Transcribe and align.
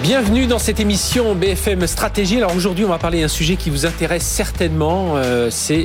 Bienvenue 0.00 0.46
dans 0.46 0.60
cette 0.60 0.78
émission 0.78 1.34
BFM 1.34 1.84
Stratégie. 1.88 2.36
Alors 2.36 2.54
aujourd'hui, 2.54 2.84
on 2.84 2.88
va 2.88 2.98
parler 2.98 3.20
d'un 3.20 3.28
sujet 3.28 3.56
qui 3.56 3.68
vous 3.68 3.84
intéresse 3.84 4.22
certainement. 4.22 5.14
Euh, 5.16 5.48
c'est 5.50 5.82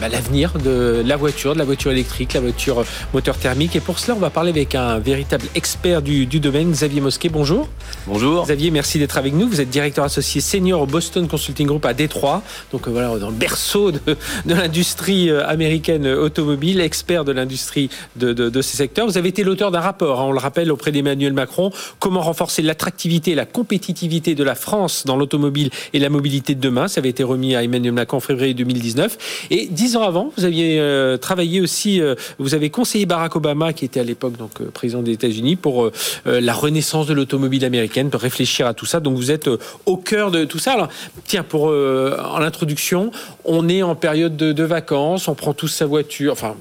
bah, 0.00 0.08
l'avenir 0.08 0.54
de 0.54 1.02
la 1.04 1.16
voiture, 1.18 1.52
de 1.52 1.58
la 1.58 1.66
voiture 1.66 1.90
électrique, 1.90 2.32
la 2.32 2.40
voiture 2.40 2.84
moteur 3.12 3.36
thermique. 3.36 3.76
Et 3.76 3.80
pour 3.80 3.98
cela, 3.98 4.16
on 4.16 4.18
va 4.18 4.30
parler 4.30 4.48
avec 4.48 4.74
un 4.74 4.98
véritable 4.98 5.44
expert 5.54 6.00
du, 6.00 6.24
domaine, 6.26 6.70
Xavier 6.70 7.02
Mosquet. 7.02 7.28
Bonjour. 7.28 7.68
Bonjour. 8.06 8.44
Xavier, 8.44 8.70
merci 8.70 8.98
d'être 8.98 9.18
avec 9.18 9.34
nous. 9.34 9.46
Vous 9.46 9.60
êtes 9.60 9.68
directeur 9.68 10.06
associé 10.06 10.40
senior 10.40 10.80
au 10.80 10.86
Boston 10.86 11.28
Consulting 11.28 11.66
Group 11.66 11.84
à 11.84 11.92
Détroit. 11.92 12.42
Donc 12.72 12.88
euh, 12.88 12.90
voilà, 12.90 13.18
dans 13.18 13.28
le 13.28 13.36
berceau 13.36 13.92
de, 13.92 14.00
l'industrie 14.46 15.28
euh, 15.28 15.46
américaine 15.46 16.06
automobile, 16.06 16.80
expert 16.80 17.26
de 17.26 17.32
l'industrie 17.32 17.90
de, 18.16 18.62
ces 18.62 18.78
secteurs. 18.78 19.06
Vous 19.06 19.18
avez 19.18 19.28
été 19.28 19.44
l'auteur 19.44 19.70
d'un 19.70 19.80
rapport, 19.80 20.22
hein, 20.22 20.24
on 20.28 20.32
le 20.32 20.38
rappelle, 20.38 20.72
auprès 20.72 20.92
d'Emmanuel 20.92 21.34
Macron, 21.34 21.70
comment 22.00 22.22
renforcer 22.22 22.62
l'attractivité 22.62 23.17
la 23.26 23.46
compétitivité 23.46 24.34
de 24.34 24.44
la 24.44 24.54
France 24.54 25.04
dans 25.04 25.16
l'automobile 25.16 25.70
et 25.92 25.98
la 25.98 26.08
mobilité 26.08 26.54
de 26.54 26.60
demain. 26.60 26.88
Ça 26.88 27.00
avait 27.00 27.08
été 27.08 27.22
remis 27.22 27.54
à 27.54 27.62
Emmanuel 27.62 27.92
Macron 27.92 28.18
en 28.18 28.20
février 28.20 28.54
2019. 28.54 29.46
Et 29.50 29.66
dix 29.70 29.96
ans 29.96 30.02
avant, 30.02 30.32
vous 30.36 30.44
aviez 30.44 30.78
euh, 30.78 31.16
travaillé 31.16 31.60
aussi, 31.60 32.00
euh, 32.00 32.14
vous 32.38 32.54
avez 32.54 32.70
conseillé 32.70 33.06
Barack 33.06 33.36
Obama, 33.36 33.72
qui 33.72 33.84
était 33.84 34.00
à 34.00 34.04
l'époque 34.04 34.36
donc 34.36 34.60
euh, 34.60 34.70
président 34.70 35.02
des 35.02 35.12
États-Unis, 35.12 35.56
pour 35.56 35.90
la 36.24 36.52
renaissance 36.52 37.06
de 37.06 37.14
l'automobile 37.14 37.64
américaine, 37.64 38.10
pour 38.10 38.20
réfléchir 38.20 38.66
à 38.66 38.74
tout 38.74 38.86
ça. 38.86 39.00
Donc 39.00 39.16
vous 39.16 39.30
êtes 39.30 39.48
au 39.86 39.96
cœur 39.96 40.30
de 40.30 40.44
tout 40.44 40.58
ça. 40.58 40.88
Tiens, 41.24 41.42
pour 41.42 41.64
en 41.64 42.38
l'introduction, 42.38 43.10
on 43.44 43.68
est 43.68 43.82
en 43.82 43.94
période 43.94 44.36
de, 44.36 44.62
vacances, 44.62 45.28
on 45.28 45.34
prend 45.34 45.54
tous 45.54 45.68
sa 45.68 45.86
voiture, 45.86 46.32
enfin 46.32 46.54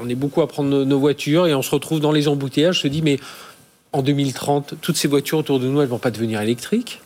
on 0.00 0.08
est 0.08 0.14
beaucoup 0.14 0.40
à 0.40 0.48
prendre 0.48 0.84
nos, 0.84 0.98
voitures 0.98 1.46
et 1.46 1.54
on 1.54 1.62
se 1.62 1.70
retrouve 1.70 2.00
dans 2.00 2.12
les 2.12 2.28
embouteillages, 2.28 2.80
se 2.80 2.88
dit 2.88 3.02
mais 3.02 3.18
en 3.94 4.02
2030, 4.02 4.74
toutes 4.80 4.96
ces 4.96 5.08
voitures 5.08 5.38
autour 5.38 5.60
de 5.60 5.68
nous, 5.68 5.80
elles 5.80 5.88
vont 5.88 5.98
pas 5.98 6.10
devenir 6.10 6.40
électriques? 6.40 7.00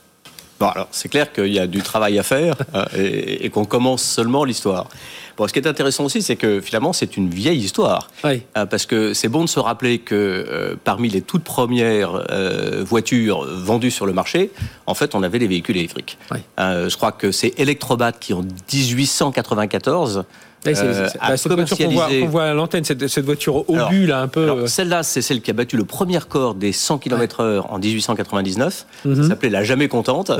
Bon, 0.59 0.67
alors 0.67 0.89
c'est 0.91 1.09
clair 1.09 1.33
qu'il 1.33 1.53
y 1.53 1.61
a 1.61 1.69
du 1.69 1.83
travail 1.83 2.19
à 2.19 2.23
faire 2.25 2.57
hein, 2.75 2.87
et, 2.97 3.49
qu'on 3.51 3.65
commence 3.65 4.03
seulement 4.03 4.45
l'histoire. 4.45 4.89
Bon, 5.37 5.47
ce 5.47 5.53
qui 5.53 5.61
est 5.61 5.69
intéressant 5.69 6.05
aussi, 6.05 6.21
c'est 6.21 6.35
que 6.35 6.61
finalement, 6.61 6.93
c'est 6.93 7.17
une 7.17 7.31
vieille 7.31 7.61
histoire. 7.61 8.11
Oui. 8.25 8.43
Hein, 8.57 8.67
parce 8.67 8.87
que 8.87 9.15
c'est 9.15 9.29
bon 9.29 9.45
de 9.45 9.49
se 9.49 9.61
rappeler 9.61 10.01
que 10.01 10.15
euh, 10.15 10.75
parmi 10.83 11.11
les 11.11 11.21
toutes 11.21 11.45
premières 11.45 12.25
euh, 12.31 12.83
voitures 12.85 13.45
vendues 13.45 13.93
sur 13.93 14.05
le 14.05 14.13
marché, 14.13 14.51
en 14.87 14.95
fait, 14.95 15.15
on 15.15 15.23
avait 15.23 15.39
des 15.39 15.47
véhicules 15.47 15.77
électriques. 15.77 16.19
Oui. 16.33 16.39
Euh, 16.59 16.89
je 16.89 16.97
crois 16.97 17.13
que 17.13 17.31
c'est 17.31 17.55
Electrobat 17.61 18.13
qui, 18.13 18.33
en 18.33 18.43
1894, 18.43 20.25
c'est 20.65 20.79
euh, 20.83 21.09
bah, 21.21 21.37
cette 21.37 21.53
voiture 21.53 21.79
qu'on 21.79 22.27
voit, 22.27 22.45
à 22.45 22.55
l'antenne, 22.55 22.85
cette, 22.85 23.25
voiture 23.25 23.69
au 23.69 23.89
but, 23.89 24.07
là, 24.07 24.21
un 24.21 24.29
peu. 24.29 24.41
Euh. 24.41 24.67
Celle-là, 24.67 25.03
c'est 25.03 25.23
celle 25.23 25.41
qui 25.41 25.51
a 25.51 25.55
battu 25.55 25.77
le 25.77 25.85
premier 25.85 26.19
corps 26.29 26.55
des 26.55 26.73
100 26.73 26.99
km/h 26.99 27.63
en 27.69 27.79
1899. 27.79 28.87
Ça 29.03 29.09
mhm. 29.09 29.29
s'appelait 29.29 29.51
la 29.51 29.65
Jamais 29.65 29.89
Contente. 29.89 30.33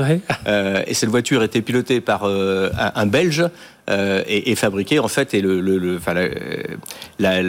Euh, 0.47 0.83
et 0.87 0.93
cette 0.93 1.09
voiture 1.09 1.43
était 1.43 1.61
pilotée 1.61 2.01
par 2.01 2.25
un, 2.25 3.05
Belge 3.05 3.45
et, 3.87 4.55
fabriquée, 4.55 4.99
en 4.99 5.07
fait, 5.07 5.33
et 5.33 5.41
le, 5.41 5.99
la, 7.19 7.41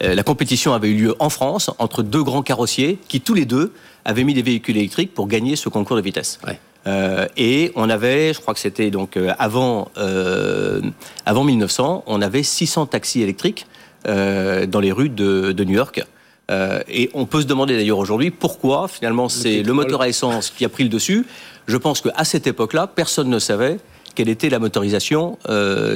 la, 0.00 0.22
compétition 0.22 0.72
avait 0.72 0.88
eu 0.88 0.96
lieu 0.96 1.14
en 1.18 1.28
France 1.28 1.70
entre 1.78 2.02
deux 2.02 2.22
grands 2.22 2.42
carrossiers 2.42 2.98
qui, 3.08 3.20
tous 3.20 3.34
les 3.34 3.44
deux, 3.44 3.72
avaient 4.04 4.24
mis 4.24 4.34
des 4.34 4.42
véhicules 4.42 4.76
électriques 4.76 5.14
pour 5.14 5.28
gagner 5.28 5.56
ce 5.56 5.68
concours 5.68 5.96
de 5.96 6.02
vitesse. 6.02 6.40
Euh, 6.86 7.26
et 7.36 7.72
on 7.76 7.88
avait, 7.88 8.32
je 8.32 8.40
crois 8.40 8.54
que 8.54 8.60
c'était 8.60 8.90
donc 8.90 9.16
euh, 9.16 9.32
avant, 9.38 9.90
euh, 9.98 10.80
avant 11.26 11.44
1900, 11.44 12.04
on 12.06 12.22
avait 12.22 12.42
600 12.42 12.86
taxis 12.86 13.22
électriques 13.22 13.66
dans 14.04 14.80
les 14.80 14.90
rues 14.90 15.10
de, 15.10 15.52
de 15.52 15.64
New 15.64 15.74
York. 15.74 16.04
et 16.50 17.08
on 17.14 17.24
peut 17.24 17.40
se 17.40 17.46
demander 17.46 17.76
d'ailleurs 17.76 17.98
aujourd'hui 17.98 18.32
pourquoi 18.32 18.88
finalement 18.88 19.28
c'est 19.28 19.62
le, 19.62 19.72
moteur 19.72 20.02
à 20.02 20.08
essence 20.08 20.50
qui 20.50 20.64
a 20.64 20.68
pris 20.68 20.82
le 20.82 20.88
dessus. 20.88 21.24
Je 21.68 21.76
pense 21.76 22.00
qu'à 22.00 22.24
cette 22.24 22.48
époque-là, 22.48 22.88
personne 22.88 23.28
ne 23.28 23.38
savait 23.38 23.78
quelle 24.16 24.28
était 24.28 24.50
la 24.50 24.58
motorisation 24.58 25.38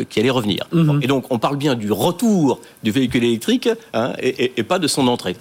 qui 0.08 0.20
allait 0.20 0.30
revenir. 0.30 0.68
Mhm. 0.70 1.00
Et 1.02 1.08
donc 1.08 1.24
on 1.30 1.40
parle 1.40 1.56
bien 1.56 1.74
du 1.74 1.90
retour 1.90 2.60
du 2.84 2.92
véhicule 2.92 3.24
électrique 3.24 3.68
hein, 3.92 4.12
et, 4.20 4.62
pas 4.62 4.78
de 4.78 4.86
son 4.86 5.08
entrée. 5.08 5.34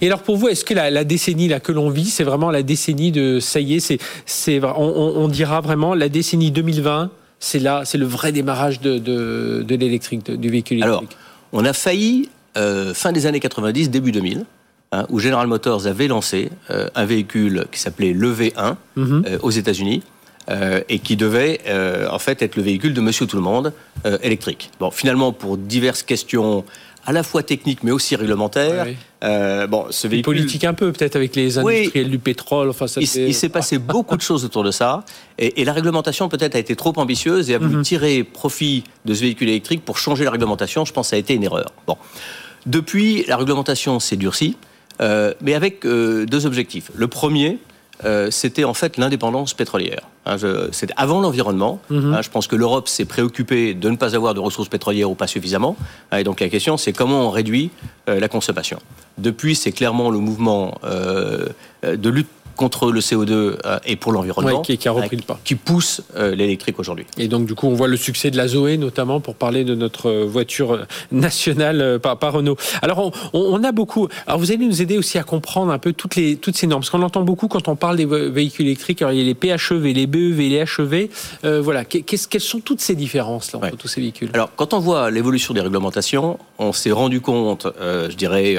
Et 0.00 0.06
alors 0.06 0.22
pour 0.22 0.36
vous, 0.36 0.48
est-ce 0.48 0.64
que 0.64 0.74
la, 0.74 1.04
décennie 1.04 1.48
là 1.48 1.60
que 1.60 1.72
l'on 1.72 1.90
vit, 1.90 2.06
c'est 2.06 2.24
vraiment 2.24 2.50
la 2.50 2.62
décennie 2.62 3.12
de 3.12 3.40
ça 3.40 3.60
y 3.60 3.74
est, 3.74 3.80
c'est, 3.80 3.98
c'est 4.26 4.62
on, 4.62 4.78
on, 4.78 5.28
dira 5.28 5.60
vraiment 5.60 5.94
la 5.94 6.08
décennie 6.08 6.50
2020, 6.50 7.10
c'est 7.40 7.58
là, 7.58 7.82
c'est 7.84 7.98
le 7.98 8.06
vrai 8.06 8.32
démarrage 8.32 8.80
de, 8.80 8.98
de, 8.98 9.64
de 9.66 9.74
l'électrique, 9.74 10.30
du 10.30 10.48
véhicule 10.48 10.78
électrique? 10.78 11.10
Alors, 11.10 11.18
on 11.52 11.64
a 11.64 11.72
failli 11.72 12.28
euh, 12.56 12.94
fin 12.94 13.12
des 13.12 13.26
années 13.26 13.40
90, 13.40 13.90
début 13.90 14.12
2000. 14.12 14.44
Hein, 14.94 15.06
où 15.08 15.18
General 15.18 15.46
Motors 15.46 15.86
avait 15.86 16.06
lancé 16.06 16.50
euh, 16.68 16.86
un 16.94 17.06
véhicule 17.06 17.64
qui 17.72 17.80
s'appelait 17.80 18.12
le 18.12 18.30
V1 18.30 18.74
mhm. 18.96 19.24
euh, 19.26 19.38
aux 19.40 19.50
États-Unis, 19.50 20.02
et 20.88 20.98
qui 20.98 21.16
devait 21.16 21.60
en 22.10 22.18
fait 22.18 22.42
être 22.42 22.56
le 22.56 22.62
véhicule 22.62 22.92
de 22.92 23.00
Monsieur 23.00 23.26
Tout 23.26 23.36
le 23.36 23.42
Monde 23.42 23.72
électrique. 24.22 24.70
Bon, 24.80 24.90
finalement, 24.90 25.32
pour 25.32 25.56
diverses 25.56 26.02
questions 26.02 26.64
à 27.04 27.12
la 27.12 27.22
fois 27.22 27.42
technique 27.42 27.82
mais 27.82 27.90
aussi 27.90 28.16
réglementaire. 28.16 28.86
Euh, 29.24 29.66
bon, 29.66 29.86
ce 29.90 30.08
véhicule... 30.08 30.36
politique 30.36 30.64
un 30.64 30.74
peu 30.74 30.92
peut-être 30.92 31.16
avec 31.16 31.36
les 31.36 31.58
industriels 31.58 32.10
du 32.10 32.18
pétrole. 32.18 32.70
Enfin, 32.70 32.86
ça 32.86 33.00
il, 33.00 33.34
s'est 33.34 33.48
passé 33.48 33.78
beaucoup 33.78 34.16
de 34.16 34.22
choses 34.22 34.44
autour 34.44 34.64
de 34.64 34.70
ça 34.70 35.04
et, 35.38 35.64
la 35.64 35.72
réglementation 35.72 36.28
peut-être 36.28 36.54
a 36.54 36.58
été 36.58 36.76
trop 36.76 36.92
ambitieuse 36.96 37.50
et 37.50 37.54
a 37.54 37.58
voulu 37.58 37.76
mhm. 37.76 37.82
tirer 37.82 38.24
profit 38.24 38.84
de 39.04 39.14
ce 39.14 39.20
véhicule 39.20 39.48
électrique 39.48 39.84
pour 39.84 39.98
changer 39.98 40.24
la 40.24 40.30
réglementation. 40.30 40.84
Je 40.84 40.92
pense 40.92 41.06
que 41.06 41.10
ça 41.10 41.16
a 41.16 41.18
été 41.18 41.34
une 41.34 41.44
erreur. 41.44 41.72
Bon, 41.86 41.96
depuis 42.66 43.24
la 43.26 43.36
réglementation 43.36 43.98
s'est 44.00 44.16
durcie, 44.16 44.56
euh, 45.00 45.34
mais 45.40 45.54
avec 45.54 45.84
euh, 45.84 46.26
deux 46.26 46.46
objectifs. 46.46 46.90
Le 46.94 47.08
premier, 47.08 47.58
euh, 48.04 48.30
c'était 48.30 48.64
en 48.64 48.74
fait 48.74 48.96
l'indépendance 48.96 49.54
pétrolière. 49.54 50.08
Hein, 50.26 50.36
c'était 50.72 50.94
avant 50.96 51.20
l'environnement. 51.20 51.80
Mhm. 51.90 52.14
Hein, 52.14 52.22
je 52.22 52.30
pense 52.30 52.46
que 52.46 52.56
l'Europe 52.56 52.88
s'est 52.88 53.04
préoccupée 53.04 53.74
de 53.74 53.90
ne 53.90 53.96
pas 53.96 54.14
avoir 54.14 54.34
de 54.34 54.40
ressources 54.40 54.68
pétrolières 54.68 55.10
ou 55.10 55.14
pas 55.14 55.26
suffisamment. 55.26 55.76
Hein, 56.10 56.18
et 56.18 56.24
donc 56.24 56.40
la 56.40 56.48
question, 56.48 56.76
c'est 56.76 56.92
comment 56.92 57.26
on 57.26 57.30
réduit 57.30 57.70
euh, 58.08 58.20
la 58.20 58.28
consommation. 58.28 58.78
Depuis, 59.18 59.54
c'est 59.54 59.72
clairement 59.72 60.10
le 60.10 60.18
mouvement 60.18 60.78
euh, 60.84 61.46
de 61.82 62.08
lutte 62.08 62.28
contre 62.56 62.90
le 62.90 63.00
CO2 63.00 63.30
euh, 63.32 63.78
et 63.84 63.96
pour 63.96 64.12
l'environnement, 64.12 64.62
qui, 64.62 64.78
a 64.86 64.92
repris 64.92 65.16
le 65.16 65.22
pas, 65.22 65.38
qui 65.44 65.54
pousse 65.54 66.02
euh, 66.16 66.34
l'électrique 66.34 66.78
aujourd'hui. 66.78 67.06
Et 67.18 67.28
donc 67.28 67.46
du 67.46 67.54
coup, 67.54 67.66
on 67.66 67.74
voit 67.74 67.88
le 67.88 67.96
succès 67.96 68.30
de 68.30 68.36
la 68.36 68.48
Zoé 68.48 68.76
notamment 68.76 69.20
pour 69.20 69.34
parler 69.34 69.64
de 69.64 69.74
notre 69.74 70.12
voiture 70.12 70.86
nationale 71.10 71.98
par, 72.00 72.18
par 72.18 72.34
Renault. 72.34 72.56
Alors 72.82 73.12
on, 73.32 73.62
a 73.64 73.72
beaucoup. 73.72 74.08
Alors 74.26 74.38
vous 74.38 74.52
allez 74.52 74.66
nous 74.66 74.82
aider 74.82 74.98
aussi 74.98 75.18
à 75.18 75.22
comprendre 75.22 75.72
un 75.72 75.78
peu 75.78 75.92
toutes 75.92 76.16
les 76.16 76.36
toutes 76.36 76.56
ces 76.56 76.66
normes, 76.66 76.82
parce 76.82 76.90
qu'on 76.90 77.02
entend 77.02 77.22
beaucoup 77.22 77.48
quand 77.48 77.68
on 77.68 77.76
parle 77.76 77.96
des 77.96 78.06
véhicules 78.06 78.66
électriques. 78.66 79.02
Alors 79.02 79.12
il 79.12 79.18
y 79.18 79.22
a 79.22 79.24
les 79.24 79.34
PHEV, 79.34 79.92
les 79.92 80.06
BEV, 80.06 80.38
les 80.38 80.64
HEV. 80.78 81.08
Euh, 81.44 81.60
voilà, 81.60 81.84
qu'est-ce 81.84 82.28
quelles 82.28 82.40
sont 82.40 82.60
toutes 82.60 82.80
ces 82.80 82.94
différences 82.94 83.52
là 83.52 83.60
entre 83.62 83.76
tous 83.76 83.88
ces 83.88 84.00
véhicules? 84.00 84.30
Alors 84.34 84.50
quand 84.56 84.74
on 84.74 84.78
voit 84.78 85.10
l'évolution 85.10 85.54
des 85.54 85.60
réglementations, 85.60 86.38
on 86.58 86.72
s'est 86.72 86.92
rendu 86.92 87.20
compte, 87.20 87.66
je 87.80 88.14
dirais 88.14 88.56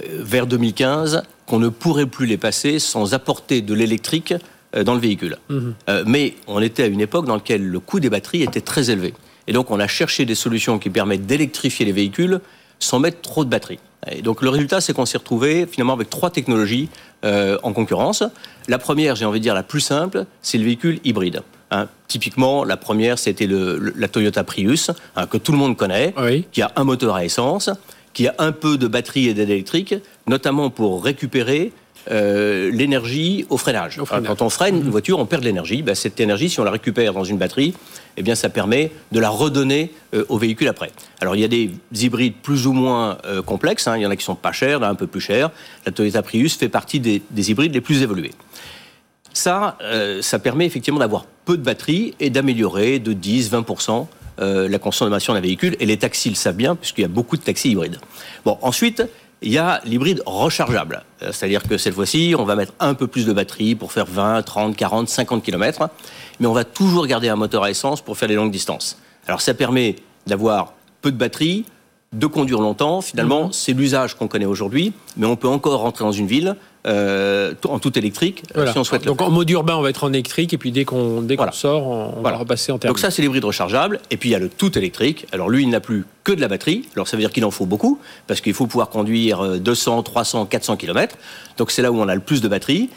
vers 0.00 0.46
2015 0.46 1.22
qu'on 1.46 1.58
ne 1.58 1.68
pourrait 1.68 2.06
plus 2.06 2.26
les 2.26 2.36
passer 2.36 2.78
sans 2.78 3.14
apporter 3.14 3.62
de 3.62 3.74
l'électrique 3.74 4.34
euh, 4.76 4.84
dans 4.84 4.94
le 4.94 5.00
véhicule. 5.00 5.38
Mhm. 5.48 5.74
Euh, 5.88 6.04
mais 6.06 6.34
on 6.46 6.60
était 6.60 6.82
à 6.82 6.86
une 6.86 7.00
époque 7.00 7.24
dans 7.24 7.34
laquelle 7.34 7.66
le 7.66 7.80
coût 7.80 8.00
des 8.00 8.10
batteries 8.10 8.42
était 8.42 8.60
très 8.60 8.90
élevé. 8.90 9.14
Et 9.46 9.52
donc 9.52 9.70
on 9.70 9.80
a 9.80 9.86
cherché 9.86 10.26
des 10.26 10.34
solutions 10.34 10.78
qui 10.78 10.90
permettent 10.90 11.24
d'électrifier 11.24 11.86
les 11.86 11.92
véhicules 11.92 12.40
sans 12.78 13.00
mettre 13.00 13.22
trop 13.22 13.46
de 13.46 13.50
batteries. 13.50 13.78
Et 14.10 14.20
donc 14.20 14.42
le 14.42 14.50
résultat, 14.50 14.82
c'est 14.82 14.92
qu'on 14.92 15.06
s'est 15.06 15.16
retrouvé 15.16 15.66
finalement 15.66 15.94
avec 15.94 16.10
trois 16.10 16.30
technologies 16.30 16.90
euh, 17.24 17.56
en 17.62 17.72
concurrence. 17.72 18.22
La 18.68 18.78
première, 18.78 19.16
j'ai 19.16 19.24
envie 19.24 19.40
de 19.40 19.42
dire 19.42 19.54
la 19.54 19.62
plus 19.62 19.80
simple, 19.80 20.26
c'est 20.42 20.58
le 20.58 20.64
véhicule 20.64 21.00
hybride. 21.02 21.40
Hein, 21.70 21.88
typiquement, 22.06 22.62
la 22.64 22.76
première, 22.76 23.18
c'était 23.18 23.48
la 23.48 24.08
Toyota 24.08 24.44
Prius, 24.44 24.90
hein, 25.16 25.26
que 25.26 25.38
tout 25.38 25.52
le 25.52 25.58
monde 25.58 25.76
connaît, 25.76 26.14
qui 26.52 26.62
a 26.62 26.72
un 26.76 26.84
moteur 26.84 27.14
à 27.14 27.24
essence 27.24 27.70
qui 28.18 28.26
a 28.26 28.34
un 28.38 28.50
peu 28.50 28.78
de 28.78 28.88
batterie 28.88 29.28
et 29.28 29.34
d'aide 29.34 29.48
électrique, 29.48 29.94
notamment 30.26 30.70
pour 30.70 31.04
récupérer 31.04 31.70
euh, 32.10 32.68
l'énergie 32.72 33.46
au 33.48 33.56
freinage. 33.56 34.00
quand 34.08 34.42
on 34.42 34.50
freine 34.50 34.78
une 34.78 34.82
mhm. 34.82 34.90
voiture, 34.90 35.20
on 35.20 35.24
perd 35.24 35.42
de 35.42 35.46
l'énergie. 35.46 35.82
Ben, 35.82 35.94
cette 35.94 36.18
énergie, 36.18 36.50
si 36.50 36.58
on 36.58 36.64
la 36.64 36.72
récupère 36.72 37.12
dans 37.12 37.22
une 37.22 37.38
batterie, 37.38 37.74
eh 38.16 38.24
bien, 38.24 38.34
ça 38.34 38.48
permet 38.48 38.90
de 39.12 39.20
la 39.20 39.28
redonner 39.28 39.92
euh, 40.16 40.24
au 40.30 40.36
véhicule 40.36 40.66
après. 40.66 40.90
Alors, 41.20 41.36
il 41.36 41.42
y 41.42 41.44
a 41.44 41.48
des 41.48 41.70
hybrides 41.92 42.34
plus 42.42 42.66
ou 42.66 42.72
moins 42.72 43.18
euh, 43.24 43.40
complexes. 43.40 43.86
Hein. 43.86 43.96
Il 43.96 44.02
y 44.02 44.06
en 44.06 44.10
a 44.10 44.16
qui 44.16 44.24
sont 44.24 44.34
pas 44.34 44.50
chers, 44.50 44.80
là, 44.80 44.88
un 44.88 44.96
peu 44.96 45.06
plus 45.06 45.20
chers. 45.20 45.52
La 45.86 45.92
Toyota 45.92 46.20
Prius 46.22 46.56
fait 46.56 46.68
partie 46.68 46.98
des, 46.98 47.22
des 47.30 47.50
hybrides 47.52 47.72
les 47.72 47.80
plus 47.80 48.02
évolués. 48.02 48.32
Ça, 49.32 49.78
ça 50.20 50.40
permet 50.40 50.66
effectivement 50.66 50.98
d'avoir 50.98 51.24
peu 51.44 51.56
de 51.56 51.62
batterie 51.62 52.14
et 52.18 52.28
d'améliorer 52.28 52.98
de 52.98 53.12
10-20% 53.12 54.08
euh, 54.40 54.68
la 54.68 54.78
consommation 54.78 55.34
d'un 55.34 55.40
véhicule. 55.40 55.76
Et 55.80 55.86
les 55.86 55.96
taxis 55.96 56.28
le 56.30 56.34
savent 56.34 56.56
bien, 56.56 56.76
puisqu'il 56.76 57.02
y 57.02 57.04
a 57.04 57.08
beaucoup 57.08 57.36
de 57.36 57.42
taxis 57.42 57.70
hybrides. 57.70 57.98
Bon, 58.44 58.58
ensuite, 58.62 59.02
il 59.42 59.52
y 59.52 59.58
a 59.58 59.80
l'hybride 59.84 60.22
rechargeable. 60.26 61.04
Euh, 61.22 61.30
c'est-à-dire 61.32 61.62
que 61.62 61.78
cette 61.78 61.94
fois-ci, 61.94 62.34
on 62.38 62.44
va 62.44 62.56
mettre 62.56 62.72
un 62.80 62.94
peu 62.94 63.06
plus 63.06 63.26
de 63.26 63.32
batterie 63.32 63.74
pour 63.74 63.92
faire 63.92 64.06
20, 64.06 64.42
30, 64.42 64.76
40, 64.76 65.08
50 65.08 65.42
km, 65.42 65.88
mais 66.40 66.46
on 66.46 66.52
va 66.52 66.64
toujours 66.64 67.06
garder 67.06 67.28
un 67.28 67.36
moteur 67.36 67.62
à 67.64 67.70
essence 67.70 68.00
pour 68.00 68.16
faire 68.16 68.28
les 68.28 68.34
longues 68.34 68.50
distances. 68.52 68.98
Alors 69.26 69.40
ça 69.40 69.54
permet 69.54 69.96
d'avoir 70.26 70.72
peu 71.02 71.12
de 71.12 71.16
batterie, 71.16 71.64
de 72.12 72.26
conduire 72.26 72.60
longtemps. 72.60 73.00
Finalement, 73.00 73.44
Mhm. 73.46 73.52
c'est 73.52 73.72
l'usage 73.74 74.14
qu'on 74.14 74.28
connaît 74.28 74.46
aujourd'hui, 74.46 74.92
mais 75.16 75.26
on 75.26 75.36
peut 75.36 75.48
encore 75.48 75.80
rentrer 75.80 76.04
dans 76.04 76.12
une 76.12 76.26
ville 76.26 76.56
euh, 76.86 77.54
en 77.64 77.78
tout 77.78 77.98
électrique 77.98 78.42
euh, 78.50 78.52
Voilà. 78.56 78.72
si 78.72 78.78
on 78.78 78.84
souhaite 78.84 79.02
le 79.02 79.06
Donc 79.08 79.20
en 79.20 79.30
mode 79.30 79.50
urbain, 79.50 79.76
on 79.76 79.82
va 79.82 79.90
être 79.90 80.04
en 80.04 80.12
électrique, 80.12 80.52
et 80.52 80.58
puis 80.58 80.70
dès 80.72 80.84
qu'on 80.84 81.22
dès 81.22 81.36
qu'on 81.36 81.50
sort, 81.52 81.86
on, 81.86 82.20
Voilà. 82.20 82.36
va 82.36 82.42
repasser 82.42 82.72
en 82.72 82.78
thermique. 82.78 82.96
Donc 82.96 82.98
ça, 83.00 83.10
c'est 83.10 83.22
l'hybride 83.22 83.44
rechargeable. 83.44 84.00
Et 84.10 84.16
puis 84.16 84.28
il 84.30 84.32
y 84.32 84.34
a 84.34 84.38
le 84.38 84.48
tout 84.48 84.76
électrique. 84.78 85.26
Alors 85.32 85.50
lui, 85.50 85.62
il 85.64 85.70
n'a 85.70 85.80
plus 85.80 86.04
que 86.24 86.32
de 86.32 86.40
la 86.40 86.48
batterie. 86.48 86.88
Alors 86.94 87.08
ça 87.08 87.16
veut 87.16 87.22
dire 87.22 87.32
qu'il 87.32 87.44
en 87.44 87.50
faut 87.50 87.66
beaucoup, 87.66 87.98
parce 88.26 88.40
qu'il 88.40 88.54
faut 88.54 88.66
pouvoir 88.66 88.88
conduire 88.90 89.40
euh, 89.44 89.58
200, 89.58 90.02
300, 90.02 90.46
400 90.46 90.76
km. 90.76 91.16
Donc 91.56 91.70
c'est 91.70 91.82
là 91.82 91.90
où 91.92 91.98
on 92.00 92.08
a 92.08 92.14
le 92.14 92.20
plus 92.20 92.40
de 92.40 92.48
batterie. 92.48 92.90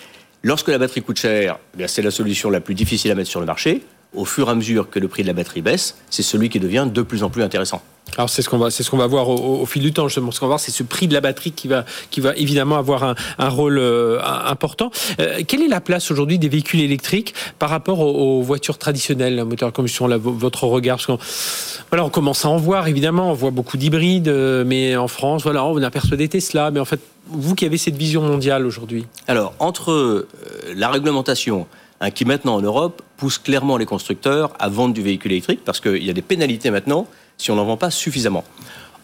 Lorsque 0.44 0.70
la 0.70 0.78
batterie 0.78 1.02
coûte 1.02 1.20
cher, 1.20 1.60
eh 1.80 1.88
c'est 1.88 2.02
la 2.02 2.12
solution 2.12 2.50
la 2.50 2.62
plus 2.62 2.74
difficile 2.74 3.12
à 3.12 3.16
mettre 3.16 3.30
sur 3.30 3.40
le 3.40 3.46
marché. 3.46 3.82
Au 4.14 4.26
fur 4.26 4.48
et 4.48 4.52
à 4.52 4.56
mesure 4.56 4.90
que 4.90 5.00
le 5.00 5.08
prix 5.08 5.22
de 5.24 5.28
la 5.28 5.34
batterie 5.34 5.62
baisse, 5.62 5.98
c'est 6.10 6.24
celui 6.24 6.50
qui 6.50 6.60
devient 6.60 6.88
de 6.92 7.02
plus 7.02 7.24
en 7.24 7.30
plus 7.30 7.44
intéressant. 7.44 7.82
Alors 8.18 8.30
c'est 8.30 8.42
ce 8.42 8.50
qu'on 8.50 8.58
va, 8.58 8.72
c'est 8.72 8.84
ce 8.84 8.92
qu'on 8.92 8.98
va 8.98 9.08
voir 9.08 9.30
au, 9.30 9.66
fil 9.66 9.82
du 9.82 9.94
temps 9.94 10.08
justement. 10.08 10.32
Ce 10.32 10.40
qu'on 10.40 10.48
va 10.48 10.52
voir, 10.52 10.60
c'est 10.60 10.72
ce 10.72 10.84
prix 10.84 11.08
de 11.08 11.14
la 11.14 11.22
batterie 11.22 11.52
qui 11.52 11.68
va, 11.68 11.86
qui 12.10 12.20
va 12.20 12.36
évidemment 12.36 12.78
avoir 12.78 13.04
un, 13.04 13.16
un 13.38 13.50
rôle 13.50 13.78
euh, 13.78 14.20
important. 14.22 14.92
Euh, 15.20 15.42
quelle 15.48 15.62
est 15.62 15.68
la 15.68 15.80
place 15.80 16.12
aujourd'hui 16.12 16.38
des 16.38 16.50
véhicules 16.50 16.82
électriques 16.82 17.34
par 17.58 17.70
rapport 17.70 18.02
aux, 18.02 18.40
aux 18.40 18.42
voitures 18.42 18.78
traditionnelles, 18.78 19.36
la 19.36 19.46
moteur 19.46 19.70
à 19.70 19.72
combustion, 19.72 20.08
là, 20.08 20.18
votre 20.18 20.66
regard? 20.66 20.98
Parce 20.98 21.06
qu'on 21.06 21.20
voilà, 21.90 22.04
on 22.04 22.10
commence 22.10 22.44
à 22.44 22.50
en 22.50 22.58
voir 22.58 22.88
évidemment, 22.88 23.32
on 23.32 23.34
voit 23.34 23.52
beaucoup 23.52 23.78
d'hybrides, 23.78 24.28
euh, 24.28 24.64
mais 24.66 24.96
en 24.98 25.08
France, 25.08 25.44
voilà, 25.44 25.64
on 25.64 25.82
aperçoit 25.82 26.18
des 26.18 26.28
Tesla, 26.28 26.72
mais 26.72 26.80
en 26.80 26.86
fait, 26.86 27.00
vous 27.28 27.56
qui 27.56 27.66
avez 27.66 27.78
cette 27.78 27.96
vision 27.96 28.22
mondiale 28.22 28.66
aujourd'hui, 28.66 29.06
Alors, 29.28 29.54
entre 29.60 30.28
la 30.76 30.90
réglementation 30.90 31.66
hein, 32.02 32.12
qui 32.12 32.26
maintenant 32.26 32.56
en 32.56 32.62
Europe 32.62 33.02
pousse 33.16 33.38
clairement 33.38 33.78
les 33.78 33.86
constructeurs 33.86 34.52
à 34.60 34.68
vendre 34.68 34.94
du 34.94 35.02
véhicule 35.02 35.32
électrique 35.32 35.62
parce 35.64 35.80
qu'il 35.80 36.04
y 36.04 36.10
a 36.10 36.14
des 36.14 36.22
pénalités 36.22 36.72
maintenant 36.72 37.08
si 37.38 37.52
on 37.52 37.56
n'en 37.56 37.66
vend 37.66 37.78
pas 37.78 37.92
suffisamment. 37.92 38.44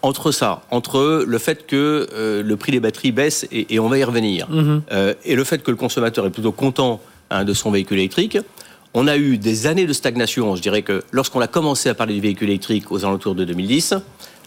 Entre 0.02 0.30
ça, 0.30 0.62
entre 0.70 1.24
le 1.26 1.38
fait 1.38 1.66
que 1.66 2.06
euh, 2.12 2.42
le 2.42 2.56
prix 2.56 2.70
des 2.70 2.78
batteries 2.78 3.10
baisse 3.10 3.48
et, 3.50 3.74
et 3.74 3.80
on 3.80 3.88
va 3.88 3.98
y 3.98 4.04
revenir, 4.04 4.46
euh, 4.92 5.14
et 5.24 5.34
le 5.34 5.42
fait 5.42 5.62
que 5.62 5.72
le 5.72 5.76
consommateur 5.76 6.24
est 6.24 6.30
plutôt 6.30 6.52
content 6.52 7.00
hein, 7.30 7.44
de 7.44 7.52
son 7.52 7.72
véhicule 7.72 7.98
électrique, 7.98 8.38
on 8.94 9.08
a 9.08 9.16
eu 9.16 9.38
des 9.38 9.66
années 9.66 9.86
de 9.86 9.92
stagnation. 9.92 10.54
Je 10.54 10.62
dirais 10.62 10.82
que 10.82 11.02
lorsqu'on 11.10 11.40
a 11.40 11.46
commencé 11.46 11.88
à 11.88 11.94
parler 11.94 12.14
du 12.14 12.20
véhicule 12.20 12.48
électrique 12.48 12.90
aux 12.92 13.04
alentours 13.04 13.34
de 13.34 13.44
2010, 13.44 13.94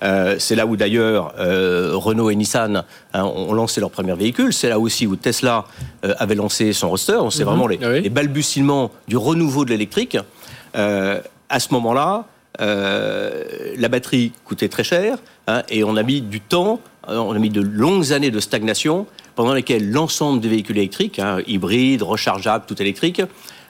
euh, 0.04 0.36
c'est 0.40 0.56
là 0.56 0.66
où 0.66 0.76
d'ailleurs 0.76 1.34
euh, 1.40 1.92
Renault 1.94 2.30
et 2.30 2.36
Nissan 2.36 2.84
hein, 3.14 3.24
ont 3.24 3.54
lancé 3.54 3.80
leur 3.80 3.92
premier 3.92 4.14
véhicule. 4.16 4.54
C'est 4.54 4.70
là 4.70 4.80
aussi 4.80 5.06
où 5.08 5.16
Tesla 5.16 5.66
euh, 6.06 6.14
avait 6.18 6.36
lancé 6.36 6.74
son 6.74 6.90
Roadster. 6.90 7.20
C'est 7.30 7.44
vraiment 7.44 7.68
les, 7.68 7.80
Ah 7.84 7.90
oui. 7.90 8.02
les 8.02 8.10
balbutiements 8.10 8.92
du 9.08 9.18
renouveau 9.18 9.66
de 9.66 9.70
l'électrique. 9.70 10.18
À 10.74 11.60
ce 11.60 11.74
moment-là, 11.74 12.26
la 12.60 13.90
batterie 13.90 14.32
coûtait 14.46 14.70
très 14.70 14.84
cher 14.84 15.18
hein, 15.48 15.64
et 15.70 15.84
on 15.84 15.98
a 15.98 16.04
mis 16.04 16.22
du 16.22 16.40
temps, 16.40 16.80
on 17.08 17.36
a 17.36 17.40
mis 17.40 17.50
de 17.50 17.62
longues 17.62 18.14
années 18.14 18.32
de 18.32 18.40
stagnation 18.40 19.06
pendant 19.36 19.54
lesquelles 19.54 19.92
l'ensemble 19.92 20.40
des 20.40 20.50
véhicules 20.50 20.78
électriques, 20.78 21.20
hein, 21.20 21.40
hybrides, 21.48 22.04
rechargeables, 22.04 22.66
tout 22.68 22.82
électrique, 22.82 23.22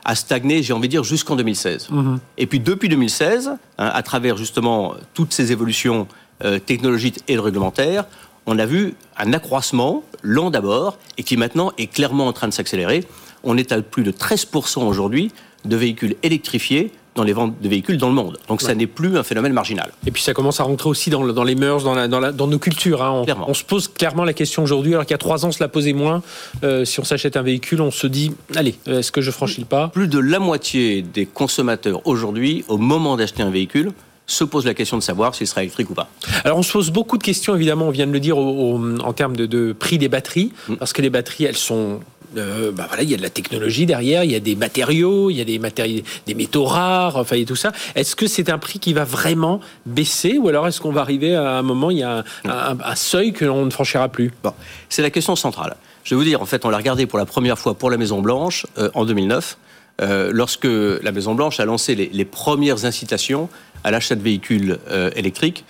a 0.06 0.16
stagné, 0.16 0.64
j'ai 0.64 0.74
envie 0.74 0.88
de 0.88 0.92
dire, 0.92 1.04
jusqu'en 1.04 1.36
2016. 1.36 1.90
Et 2.38 2.48
puis 2.48 2.60
depuis 2.60 2.90
2016, 2.90 3.48
hein, 3.48 3.58
à 3.78 4.04
travers 4.04 4.38
justement 4.38 4.96
toutes 5.14 5.34
ces 5.34 5.52
évolutions 5.52 6.08
euh, 6.44 6.60
technologiques 6.60 7.20
et 7.28 7.38
réglementaires, 7.38 8.06
on 8.46 8.58
a 8.58 8.66
vu 8.66 8.96
un 9.18 9.34
accroissement, 9.34 10.04
lent 10.24 10.50
d'abord, 10.50 10.98
et 11.18 11.24
qui 11.24 11.38
maintenant 11.38 11.72
est 11.78 11.88
clairement 11.88 12.28
en 12.28 12.34
train 12.34 12.48
de 12.48 12.54
s'accélérer. 12.54 13.06
On 13.44 13.58
est 13.58 13.72
à 13.72 13.82
plus 13.82 14.04
de 14.04 14.12
13% 14.12 14.84
aujourd'hui 14.84 15.32
de 15.66 15.76
véhicules 15.76 16.16
électrifiés 16.24 16.92
dans 17.16 17.24
les 17.24 17.34
ventes 17.34 17.56
de 17.62 17.68
véhicules 17.68 17.98
dans 17.98 18.08
le 18.08 18.14
monde. 18.14 18.38
Donc 18.48 18.62
ça 18.62 18.74
n'est 18.74 18.88
plus 18.88 19.18
un 19.18 19.24
phénomène 19.24 19.52
marginal. 19.52 19.92
Et 20.08 20.12
puis 20.12 20.24
ça 20.24 20.34
commence 20.34 20.60
à 20.62 20.64
rentrer 20.64 20.88
aussi 20.90 21.10
dans, 21.10 21.24
le- 21.24 21.34
dans 21.34 21.44
les 21.44 21.56
mœurs, 21.56 21.84
dans, 21.84 21.94
la- 21.94 22.08
dans, 22.08 22.20
la- 22.22 22.32
dans 22.32 22.48
nos 22.48 22.58
cultures. 22.60 23.04
hein. 23.04 23.26
On, 23.48 23.54
se 23.54 23.64
pose 23.66 23.90
clairement 23.90 24.24
la 24.24 24.32
question 24.34 24.64
aujourd'hui, 24.64 24.94
alors 24.94 25.06
qu'il 25.06 25.12
y 25.14 25.16
a 25.16 25.18
trois 25.18 25.44
ans, 25.46 25.50
on 25.50 25.52
se 25.52 25.62
la 25.62 25.68
posait 25.68 25.92
moins. 25.94 26.24
Euh, 26.64 26.86
si 26.86 27.00
on 27.02 27.04
s'achète 27.04 27.36
un 27.36 27.42
véhicule, 27.42 27.82
on 27.82 27.92
se 27.92 28.08
dit, 28.08 28.32
allez, 28.56 28.76
euh, 28.88 29.00
est-ce 29.00 29.12
que 29.12 29.20
je 29.22 29.30
franchis 29.32 29.60
le 29.60 29.66
pas? 29.66 29.90
Plus 29.90 30.08
de 30.08 30.20
la 30.20 30.40
moitié 30.40 31.02
des 31.02 31.26
consommateurs 31.26 32.02
aujourd'hui, 32.08 32.64
au 32.70 32.78
moment 32.78 33.18
d'acheter 33.18 33.44
un 33.44 33.50
véhicule, 33.52 33.92
se 34.26 34.46
posent 34.46 34.66
la 34.66 34.74
question 34.74 34.98
de 34.98 35.04
savoir 35.04 35.36
s'il 35.36 35.48
sera 35.48 35.64
électrique 35.64 35.90
ou 35.90 35.94
pas. 35.94 36.08
Alors 36.46 36.58
on 36.58 36.64
se 36.64 36.72
pose 36.72 36.92
beaucoup 36.92 37.18
de 37.18 37.24
questions, 37.24 37.54
évidemment, 37.54 37.88
on 37.88 37.92
vient 37.92 38.08
de 38.08 38.14
le 38.14 38.22
dire, 38.22 38.38
au- 38.38 38.78
au- 38.78 39.00
en 39.02 39.12
termes 39.12 39.36
de, 39.36 39.46
de 39.46 39.74
prix 39.78 39.98
des 39.98 40.08
batteries, 40.08 40.54
Mm. 40.70 40.76
parce 40.76 40.94
que 40.94 41.02
les 41.02 41.10
batteries, 41.10 41.44
elles 41.44 41.58
sont... 41.58 42.00
euh, 42.38 42.72
bah 42.72 42.86
voilà, 42.88 43.04
il 43.04 43.10
y 43.10 43.14
a 43.14 43.18
de 43.18 43.22
la 43.22 43.30
technologie 43.30 43.86
derrière, 43.86 44.24
il 44.24 44.32
y 44.32 44.36
a 44.36 44.40
des 44.40 44.56
matériaux, 44.56 45.30
il 45.30 45.36
y 45.38 45.42
a 45.42 45.46
des 45.46 45.60
matériaux, 45.60 46.02
des 46.26 46.34
métaux 46.34 46.66
rares, 46.66 47.18
enfin, 47.18 47.36
il 47.36 47.40
y 47.40 47.44
a 47.44 47.46
tout 47.46 47.56
ça. 47.56 47.72
Est-ce 47.96 48.16
que 48.16 48.28
c'est 48.28 48.50
un 48.50 48.58
prix 48.58 48.80
qui 48.80 48.94
va 48.94 49.04
vraiment 49.04 49.60
baisser, 49.86 50.38
ou 50.38 50.48
alors 50.48 50.68
est-ce 50.68 50.80
qu'on 50.82 50.92
va 50.92 51.02
arriver 51.02 51.36
à 51.36 51.58
un 51.58 51.62
moment, 51.62 51.92
il 51.92 51.98
y 52.00 52.04
a 52.04 52.18
un, 52.46 52.50
un- 52.50 52.78
un 52.84 52.96
seuil 52.96 53.34
que 53.34 53.46
l'on 53.46 53.66
ne 53.66 53.72
franchira 53.72 54.10
plus? 54.10 54.32
Bon, 54.44 54.54
c'est 54.90 55.02
la 55.02 55.10
question 55.10 55.36
centrale. 55.36 55.76
Je 56.04 56.16
vais 56.16 56.20
vous 56.20 56.26
dire, 56.26 56.42
en 56.42 56.46
fait, 56.46 56.66
on 56.66 56.70
l'a 56.70 56.78
regardé 56.78 57.06
pour 57.06 57.20
la 57.20 57.26
première 57.26 57.60
fois 57.60 57.74
pour 57.76 57.90
la 57.92 57.98
Maison 57.98 58.22
Blanche 58.22 58.66
euh, 58.78 58.90
en 58.96 59.06
2009, 59.06 59.58
euh, 60.02 60.32
lorsque 60.34 60.66
la 60.68 61.12
Maison 61.12 61.36
Blanche 61.36 61.60
a 61.60 61.66
lancé 61.66 61.96
les, 61.96 62.10
les 62.12 62.26
premières 62.26 62.86
incitations 62.86 63.50
à 63.84 63.92
l'achat 63.92 64.16
de 64.16 64.22
véhicules 64.22 64.78
électriques 65.16 65.66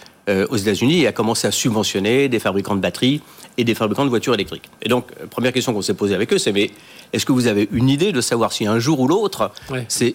aux 0.50 0.56
États-Unis 0.58 1.02
et 1.02 1.08
a 1.08 1.12
commencé 1.12 1.48
à 1.48 1.52
subventionner 1.52 2.30
des 2.30 2.40
fabricants 2.40 2.75
de 2.75 2.81
batteries 2.81 3.22
et 3.57 3.63
des 3.63 3.75
fabricants 3.75 4.06
de 4.06 4.09
voitures 4.09 4.33
électriques. 4.33 4.69
Et 4.81 4.89
donc, 4.89 5.07
euh, 5.21 5.27
première 5.27 5.51
question 5.53 5.74
qu'on 5.74 5.81
s'est 5.81 5.94
posée 5.94 6.15
avec 6.15 6.31
eux, 6.33 6.38
c'est 6.38 6.51
mais 6.51 6.71
est-ce 7.13 7.25
que 7.25 7.31
vous 7.31 7.48
avez 7.48 7.68
une 7.71 7.89
idée 7.89 8.12
de 8.12 8.21
savoir 8.21 8.53
si 8.53 8.65
un 8.65 8.80
jour 8.80 9.00
ou 9.00 9.07
l'autre, 9.07 9.51
Ouais. 9.69 9.86
c'est- 9.89 10.13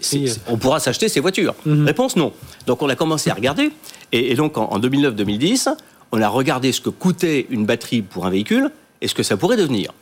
on 0.49 0.57
pourra 0.57 0.81
s'acheter 0.81 1.09
ces 1.09 1.21
voitures? 1.21 1.55
Réponse 1.67 2.17
non. 2.17 2.33
Donc 2.67 2.83
on 2.83 2.89
a 2.89 2.97
commencé 2.97 3.31
à 3.31 3.35
regarder. 3.35 3.71
Et, 4.13 4.33
et 4.33 4.35
donc 4.35 4.57
en, 4.59 4.65
en 4.73 4.79
2009-2010, 4.79 5.69
on 6.13 6.21
a 6.23 6.29
regardé 6.29 6.73
ce 6.73 6.81
que 6.81 6.91
coûtait 6.91 7.47
une 7.51 7.67
batterie 7.67 8.03
pour 8.03 8.27
un 8.27 8.31
véhicule 8.31 8.71
et 9.01 9.09
ce 9.09 9.15
que 9.15 9.23
ça 9.23 9.37
pourrait 9.37 9.57
devenir. 9.57 9.93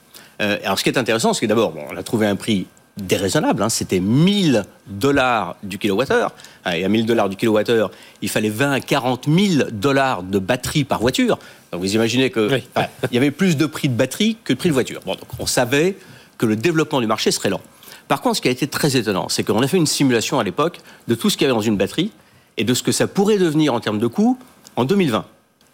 Euh, 0.41 0.59
alors 0.65 0.79
ce 0.79 0.85
qui 0.85 0.91
est 0.91 0.99
intéressant, 0.99 1.33
c'est 1.33 1.41
que 1.43 1.47
d'abord, 1.47 1.73
bon, 1.73 1.83
on 1.93 1.97
a 1.97 2.03
trouvé 2.03 2.27
un 2.27 2.37
prix 2.37 2.67
déraisonnable. 2.97 3.63
hein, 3.63 3.69
C'était 3.69 4.01
1000 4.01 4.65
dollars 4.87 5.57
du 5.63 5.79
kilowattheure. 5.79 6.33
Et 6.73 6.85
à 6.85 6.89
1000 6.89 7.07
dollars 7.07 7.29
du 7.29 7.37
kilowattheure, 7.37 7.91
il 8.23 8.29
fallait 8.29 8.49
20 8.49 8.73
à 8.73 8.81
40 8.81 9.27
000 9.29 9.71
dollars 9.73 10.23
de 10.23 10.39
batterie 10.39 10.85
par 10.85 11.01
voiture. 11.01 11.39
Donc 11.73 11.81
vous 11.81 11.95
imaginez 11.95 12.31
que 12.31 12.53
Oui. 12.55 12.63
enfin, 12.75 12.87
il 13.11 13.15
y 13.15 13.19
avait 13.19 13.31
plus 13.31 13.57
de 13.57 13.67
prix 13.67 13.89
de 13.89 13.95
batterie 13.95 14.37
que 14.45 14.53
de 14.53 14.59
prix 14.59 14.69
de 14.69 14.75
voiture. 14.75 15.01
Bon, 15.05 15.13
donc 15.13 15.29
on 15.39 15.47
savait 15.47 15.97
que 16.39 16.47
le 16.47 16.57
développement 16.57 17.01
du 17.01 17.07
marché 17.07 17.31
serait 17.31 17.51
lent. 17.51 17.61
Par 18.09 18.21
contre, 18.21 18.37
ce 18.37 18.43
qui 18.43 18.49
a 18.49 18.51
été 18.51 18.67
très 18.67 18.97
étonnant, 18.97 19.29
c'est 19.29 19.45
qu'on 19.45 19.63
a 19.63 19.67
fait 19.69 19.77
une 19.79 19.87
simulation 19.87 20.39
à 20.39 20.45
l'époque 20.45 20.79
de 21.09 21.15
tout 21.15 21.31
ce 21.31 21.37
qu'il 21.37 21.47
y 21.47 21.51
avait 21.51 21.57
dans 21.57 21.63
une 21.63 21.77
batterie 21.77 22.13
et 22.57 22.65
de 22.65 22.75
ce 22.75 22.83
que 22.83 22.93
ça 22.93 23.07
pourrait 23.07 23.39
devenir 23.39 23.73
en 23.75 23.81
termes 23.81 23.99
de 23.99 24.07
coût 24.07 24.39
en 24.77 24.85
2020. 24.85 25.25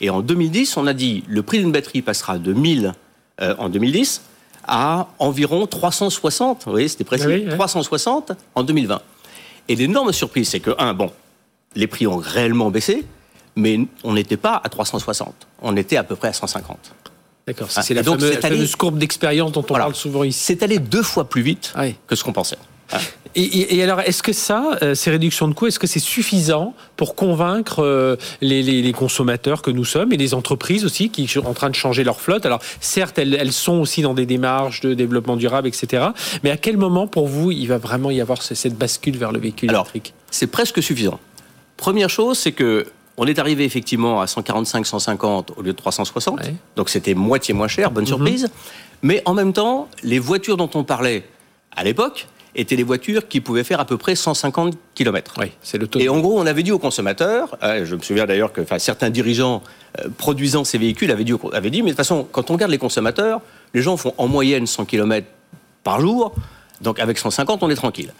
Et 0.00 0.10
en 0.10 0.22
2010, 0.22 0.76
on 0.76 0.86
a 0.86 0.92
dit 0.94 1.24
le 1.28 1.42
prix 1.42 1.58
d'une 1.58 1.72
batterie 1.72 2.02
passera 2.02 2.38
de 2.38 2.52
1000 2.52 2.94
euh, 3.42 3.54
en 3.58 3.68
2010 3.68 4.22
à 4.66 5.08
environ 5.18 5.66
360. 5.66 6.64
Vous 6.64 6.70
voyez, 6.70 6.88
c'était 6.88 7.04
précis. 7.04 7.24
Ah 7.26 7.28
oui, 7.30 7.44
ouais. 7.46 7.54
360 7.54 8.32
en 8.54 8.62
2020. 8.62 9.00
Et 9.68 9.76
l'énorme 9.76 10.12
surprise, 10.12 10.48
c'est 10.48 10.60
que, 10.60 10.70
un, 10.78 10.94
bon, 10.94 11.10
les 11.76 11.86
prix 11.86 12.06
ont 12.06 12.16
réellement 12.16 12.70
baissé, 12.70 13.04
mais 13.56 13.78
on 14.04 14.12
n'était 14.14 14.36
pas 14.36 14.60
à 14.62 14.68
360. 14.68 15.32
On 15.62 15.76
était 15.76 15.96
à 15.96 16.04
peu 16.04 16.16
près 16.16 16.28
à 16.28 16.32
150. 16.32 16.76
D'accord, 17.46 17.68
Ah, 17.76 17.82
c'est 17.82 17.94
la 17.94 18.02
donc, 18.02 18.20
fameuse, 18.20 18.36
fameuse 18.38 18.76
courbe 18.76 18.98
d'expérience 18.98 19.52
dont 19.52 19.60
on 19.62 19.66
Voilà. 19.68 19.84
parle 19.84 19.94
souvent 19.94 20.24
ici. 20.24 20.38
C'est 20.42 20.62
allé 20.62 20.78
deux 20.78 21.02
fois 21.02 21.28
plus 21.28 21.42
vite 21.42 21.72
Ah 21.74 21.82
oui. 21.82 21.96
que 22.06 22.14
ce 22.14 22.22
qu'on 22.24 22.32
pensait. 22.32 22.58
Hein. 22.92 22.98
Et, 23.36 23.82
alors, 23.82 24.00
est-ce 24.00 24.22
que 24.22 24.32
ça, 24.32 24.78
euh, 24.82 24.94
ces 24.94 25.10
réductions 25.10 25.46
de 25.46 25.54
coûts, 25.54 25.66
est-ce 25.68 25.78
que 25.78 25.86
c'est 25.86 26.00
suffisant 26.00 26.74
pour 26.96 27.14
convaincre 27.14 27.80
euh, 27.82 28.16
les, 28.40 28.62
les- 28.62 28.82
les 28.82 28.92
consommateurs 28.92 29.62
que 29.62 29.70
nous 29.70 29.84
sommes 29.84 30.12
et 30.12 30.16
les 30.16 30.34
entreprises 30.34 30.84
aussi 30.84 31.10
qui 31.10 31.28
sont 31.28 31.46
en 31.46 31.54
train 31.54 31.70
de 31.70 31.74
changer 31.76 32.02
leur 32.02 32.20
flotte? 32.20 32.44
Alors, 32.44 32.60
certes, 32.80 33.18
elles, 33.18 33.34
elles 33.34 33.52
sont 33.52 33.78
aussi 33.78 34.02
dans 34.02 34.14
des 34.14 34.26
démarches 34.26 34.80
de 34.80 34.94
développement 34.94 35.36
durable, 35.36 35.68
etc. 35.68 36.08
Mais 36.42 36.50
à 36.50 36.56
quel 36.56 36.76
moment, 36.76 37.06
pour 37.06 37.28
vous, 37.28 37.52
il 37.52 37.66
va 37.66 37.78
vraiment 37.78 38.10
y 38.10 38.20
avoir 38.20 38.42
ce- 38.42 38.54
cette 38.56 38.74
bascule 38.76 39.16
vers 39.16 39.30
le 39.32 39.38
véhicule 39.38 39.70
Alors, 39.70 39.82
électrique? 39.92 40.12
c'est 40.30 40.48
presque 40.48 40.82
suffisant. 40.82 41.20
Première 41.76 42.10
chose, 42.10 42.36
c'est 42.38 42.52
que 42.52 42.86
on 43.16 43.26
est 43.26 43.38
arrivé 43.38 43.64
effectivement 43.64 44.20
à 44.22 44.26
145, 44.26 44.86
150 44.86 45.52
au 45.56 45.62
lieu 45.62 45.72
de 45.72 45.76
360. 45.76 46.40
Ouais. 46.40 46.54
Donc 46.76 46.88
c'était 46.88 47.12
moitié 47.14 47.52
moins 47.54 47.68
cher, 47.68 47.90
bonne 47.90 48.06
surprise. 48.06 48.48
Mais 49.02 49.22
en 49.26 49.34
même 49.34 49.52
temps, 49.52 49.88
les 50.02 50.18
voitures 50.18 50.56
dont 50.56 50.70
on 50.74 50.84
parlait 50.84 51.24
à 51.76 51.84
l'époque 51.84 52.26
étaient 52.54 52.76
les 52.76 52.82
voitures 52.82 53.28
qui 53.28 53.40
pouvaient 53.40 53.64
faire 53.64 53.80
à 53.80 53.84
peu 53.84 53.96
près 53.96 54.14
150 54.14 54.76
km. 54.94 55.34
Oui, 55.38 55.52
c'est 55.62 55.78
le 55.78 55.86
taux. 55.86 55.98
Et 56.00 56.08
en 56.08 56.20
gros, 56.20 56.38
on 56.40 56.46
avait 56.46 56.62
dit 56.62 56.72
aux 56.72 56.78
consommateurs, 56.78 57.56
euh, 57.62 57.84
je 57.84 57.94
me 57.94 58.02
souviens 58.02 58.26
d'ailleurs 58.26 58.52
que 58.52 58.60
enfin, 58.60 58.78
certains 58.78 59.10
dirigeants 59.10 59.62
euh, 60.00 60.08
produisant 60.18 60.64
ces 60.64 60.78
véhicules 60.78 61.10
avaient 61.10 61.24
dit, 61.24 61.32
aux- 61.32 61.50
avaient 61.54 61.70
dit, 61.70 61.82
mais 61.82 61.90
de 61.90 61.92
toute 61.92 61.98
façon, 61.98 62.26
quand 62.30 62.50
on 62.50 62.54
regarde 62.54 62.70
les 62.72 62.78
consommateurs, 62.78 63.40
les 63.74 63.82
gens 63.82 63.96
font 63.96 64.14
en 64.18 64.26
moyenne 64.28 64.66
100 64.66 64.84
km 64.84 65.26
par 65.84 66.00
jour, 66.00 66.34
donc 66.80 66.98
avec 66.98 67.18
150, 67.18 67.62
on 67.62 67.70
est 67.70 67.74
tranquille. 67.74 68.12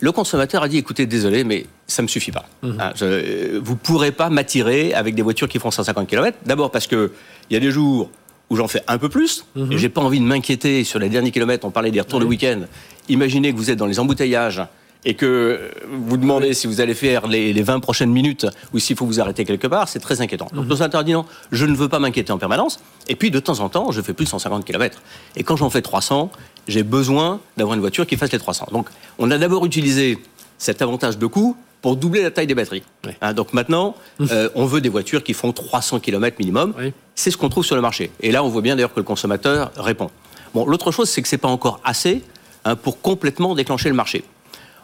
Le 0.00 0.12
consommateur 0.12 0.62
a 0.62 0.68
dit, 0.68 0.78
écoutez, 0.78 1.06
désolé, 1.06 1.42
mais 1.42 1.66
ça 1.88 2.02
ne 2.02 2.04
me 2.04 2.08
suffit 2.08 2.30
pas. 2.30 2.46
Hein, 2.62 2.92
je- 2.94 3.04
euh, 3.04 3.60
vous 3.62 3.72
ne 3.72 3.78
pourrez 3.78 4.12
pas 4.12 4.30
m'attirer 4.30 4.94
avec 4.94 5.14
des 5.16 5.22
voitures 5.22 5.48
qui 5.48 5.58
font 5.58 5.70
150 5.72 6.06
km. 6.08 6.38
D'abord 6.46 6.70
parce 6.70 6.86
qu'il 6.86 7.10
y 7.50 7.56
a 7.56 7.60
des 7.60 7.70
jours 7.72 8.08
où 8.50 8.56
j'en 8.56 8.68
fais 8.68 8.82
un 8.88 8.98
peu 8.98 9.08
plus, 9.08 9.44
et 9.70 9.76
j'ai 9.78 9.88
pas 9.88 10.00
envie 10.00 10.20
de 10.20 10.24
m'inquiéter 10.24 10.84
sur 10.84 10.98
les 10.98 11.08
derniers 11.08 11.30
kilomètres, 11.30 11.66
on 11.66 11.70
parlait 11.70 11.90
des 11.90 12.00
retours 12.00 12.20
de 12.20 12.24
week-end. 12.24 12.60
Imaginez 13.08 13.52
que 13.52 13.56
vous 13.56 13.70
êtes 13.70 13.78
dans 13.78 13.86
les 13.86 14.00
embouteillages 14.00 14.62
et 15.04 15.14
que 15.14 15.70
vous 15.88 16.16
demandez 16.16 16.54
si 16.54 16.66
vous 16.66 16.80
allez 16.80 16.94
faire 16.94 17.26
les, 17.26 17.52
les 17.52 17.62
20 17.62 17.80
prochaines 17.80 18.10
minutes 18.10 18.46
ou 18.72 18.78
s'il 18.78 18.96
faut 18.96 19.06
vous 19.06 19.20
arrêter 19.20 19.44
quelque 19.44 19.66
part, 19.66 19.88
c'est 19.88 20.00
très 20.00 20.20
inquiétant. 20.20 20.46
Donc, 20.52 20.64
le 20.64 20.68
consommateur 20.70 21.04
dit 21.04 21.12
non, 21.12 21.24
je 21.52 21.66
ne 21.66 21.74
veux 21.74 21.88
pas 21.88 21.98
m'inquiéter 21.98 22.32
en 22.32 22.38
permanence. 22.38 22.80
Et 23.08 23.14
puis, 23.14 23.30
de 23.30 23.38
temps 23.38 23.60
en 23.60 23.68
temps, 23.68 23.92
je 23.92 24.02
fais 24.02 24.12
plus 24.12 24.24
de 24.24 24.30
150 24.30 24.64
km. 24.64 25.00
Et 25.36 25.44
quand 25.44 25.56
j'en 25.56 25.70
fais 25.70 25.82
300, 25.82 26.30
j'ai 26.66 26.82
besoin 26.82 27.40
d'avoir 27.56 27.74
une 27.74 27.80
voiture 27.80 28.06
qui 28.06 28.16
fasse 28.16 28.32
les 28.32 28.38
300. 28.38 28.68
Donc, 28.72 28.88
on 29.18 29.30
a 29.30 29.38
d'abord 29.38 29.64
utilisé 29.64 30.18
cet 30.58 30.82
avantage 30.82 31.16
de 31.18 31.26
coût 31.26 31.56
pour 31.82 31.96
doubler 31.96 32.22
la 32.22 32.30
taille 32.30 32.46
des 32.46 32.54
batteries. 32.54 32.82
Oui. 33.06 33.12
Hein, 33.20 33.32
donc 33.32 33.52
maintenant, 33.52 33.94
euh, 34.20 34.48
on 34.54 34.66
veut 34.66 34.80
des 34.80 34.88
voitures 34.88 35.22
qui 35.22 35.34
font 35.34 35.52
300 35.52 36.00
km 36.00 36.36
minimum. 36.38 36.74
Oui. 36.78 36.92
C'est 37.14 37.30
ce 37.30 37.36
qu'on 37.36 37.48
trouve 37.48 37.64
sur 37.64 37.76
le 37.76 37.82
marché. 37.82 38.10
Et 38.20 38.32
là, 38.32 38.44
on 38.44 38.48
voit 38.48 38.62
bien 38.62 38.76
d'ailleurs 38.76 38.92
que 38.92 39.00
le 39.00 39.04
consommateur 39.04 39.70
répond. 39.76 40.10
Bon, 40.54 40.66
l'autre 40.66 40.92
chose, 40.92 41.08
c'est 41.08 41.22
que 41.22 41.28
c'est 41.28 41.38
pas 41.38 41.48
encore 41.48 41.80
assez 41.84 42.22
hein, 42.64 42.76
pour 42.76 43.00
complètement 43.00 43.54
déclencher 43.54 43.88
le 43.88 43.94
marché. 43.94 44.24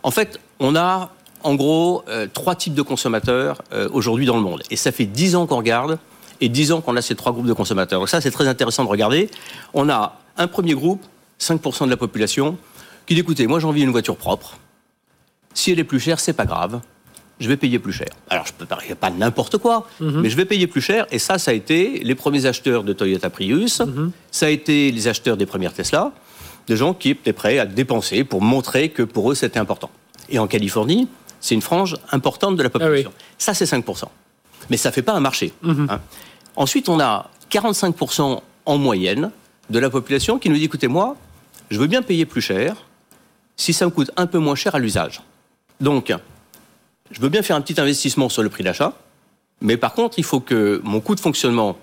En 0.02 0.10
fait, 0.10 0.38
on 0.60 0.76
a 0.76 1.10
en 1.42 1.54
gros 1.54 2.02
euh, 2.08 2.26
trois 2.32 2.54
types 2.54 2.74
de 2.74 2.82
consommateurs 2.82 3.62
euh, 3.72 3.88
aujourd'hui 3.92 4.26
dans 4.26 4.36
le 4.36 4.42
monde. 4.42 4.62
Et 4.70 4.76
ça 4.76 4.92
fait 4.92 5.04
10 5.04 5.36
ans 5.36 5.46
qu'on 5.46 5.58
regarde 5.58 5.98
et 6.40 6.48
10 6.48 6.72
ans 6.72 6.80
qu'on 6.80 6.96
a 6.96 7.02
ces 7.02 7.14
trois 7.14 7.32
groupes 7.32 7.46
de 7.46 7.52
consommateurs. 7.52 8.00
Donc 8.00 8.08
ça, 8.08 8.20
c'est 8.20 8.30
très 8.30 8.48
intéressant 8.48 8.84
de 8.84 8.88
regarder. 8.88 9.30
On 9.72 9.88
a 9.88 10.18
un 10.36 10.46
premier 10.46 10.74
groupe, 10.74 11.02
5% 11.40 11.84
de 11.84 11.90
la 11.90 11.96
population, 11.96 12.56
qui 13.06 13.14
dit 13.14 13.20
écoutez, 13.20 13.46
moi 13.46 13.60
j'ai 13.60 13.66
envie 13.66 13.82
d'une 13.82 13.92
voiture 13.92 14.16
propre. 14.16 14.56
Si 15.54 15.70
elle 15.72 15.78
est 15.78 15.84
plus 15.84 16.00
chère, 16.00 16.20
c'est 16.20 16.32
pas 16.32 16.44
grave. 16.46 16.80
Je 17.40 17.48
vais 17.48 17.56
payer 17.56 17.78
plus 17.80 17.92
cher. 17.92 18.08
Alors, 18.30 18.46
je 18.46 18.52
peux 18.52 18.64
pas, 18.66 18.78
pas 19.00 19.10
n'importe 19.10 19.58
quoi, 19.58 19.88
mais 20.00 20.28
je 20.30 20.36
vais 20.36 20.44
payer 20.44 20.66
plus 20.68 20.80
cher. 20.80 21.06
Et 21.10 21.18
ça, 21.18 21.38
ça 21.38 21.50
a 21.50 21.54
été 21.54 22.00
les 22.04 22.14
premiers 22.14 22.46
acheteurs 22.46 22.84
de 22.84 22.92
Toyota 22.92 23.28
Prius. 23.30 23.82
Ça 24.30 24.46
a 24.46 24.48
été 24.50 24.92
les 24.92 25.08
acheteurs 25.08 25.36
des 25.36 25.46
premières 25.46 25.72
Tesla. 25.72 26.12
Des 26.68 26.76
gens 26.76 26.94
qui 26.94 27.10
étaient 27.10 27.32
prêts 27.32 27.58
à 27.58 27.66
dépenser 27.66 28.24
pour 28.24 28.40
montrer 28.40 28.88
que 28.90 29.02
pour 29.02 29.30
eux, 29.30 29.34
c'était 29.34 29.58
important. 29.58 29.90
Et 30.28 30.38
en 30.38 30.46
Californie, 30.46 31.08
c'est 31.40 31.54
une 31.54 31.60
frange 31.62 31.96
importante 32.12 32.56
de 32.56 32.62
la 32.62 32.70
population. 32.70 33.12
Ça, 33.36 33.52
c'est 33.52 33.66
5%. 33.66 34.04
Mais 34.70 34.76
ça 34.78 34.90
fait 34.92 35.02
pas 35.02 35.12
un 35.12 35.20
marché. 35.20 35.52
hein. 35.90 36.00
Ensuite, 36.56 36.88
on 36.88 37.00
a 37.00 37.28
45% 37.50 38.40
en 38.66 38.78
moyenne 38.78 39.30
de 39.70 39.78
la 39.78 39.90
population 39.90 40.38
qui 40.38 40.48
nous 40.48 40.56
dit, 40.56 40.64
écoutez, 40.64 40.88
moi, 40.88 41.16
je 41.70 41.78
veux 41.78 41.86
bien 41.88 42.00
payer 42.00 42.24
plus 42.26 42.40
cher 42.40 42.76
si 43.56 43.72
ça 43.72 43.84
me 43.86 43.90
coûte 43.90 44.10
un 44.16 44.26
peu 44.26 44.38
moins 44.38 44.54
cher 44.54 44.74
à 44.74 44.78
l'usage. 44.78 45.20
Donc, 45.80 46.12
je 47.10 47.20
veux 47.20 47.28
bien 47.28 47.42
faire 47.42 47.56
un 47.56 47.60
petit 47.60 47.80
investissement 47.80 48.28
sur 48.28 48.42
le 48.42 48.48
prix 48.48 48.64
d'achat, 48.64 48.94
mais 49.60 49.76
par 49.76 49.94
contre, 49.94 50.18
il 50.18 50.24
faut 50.24 50.40
que 50.40 50.80
mon 50.84 51.00
coût 51.00 51.14
de 51.14 51.20
fonctionnement, 51.20 51.76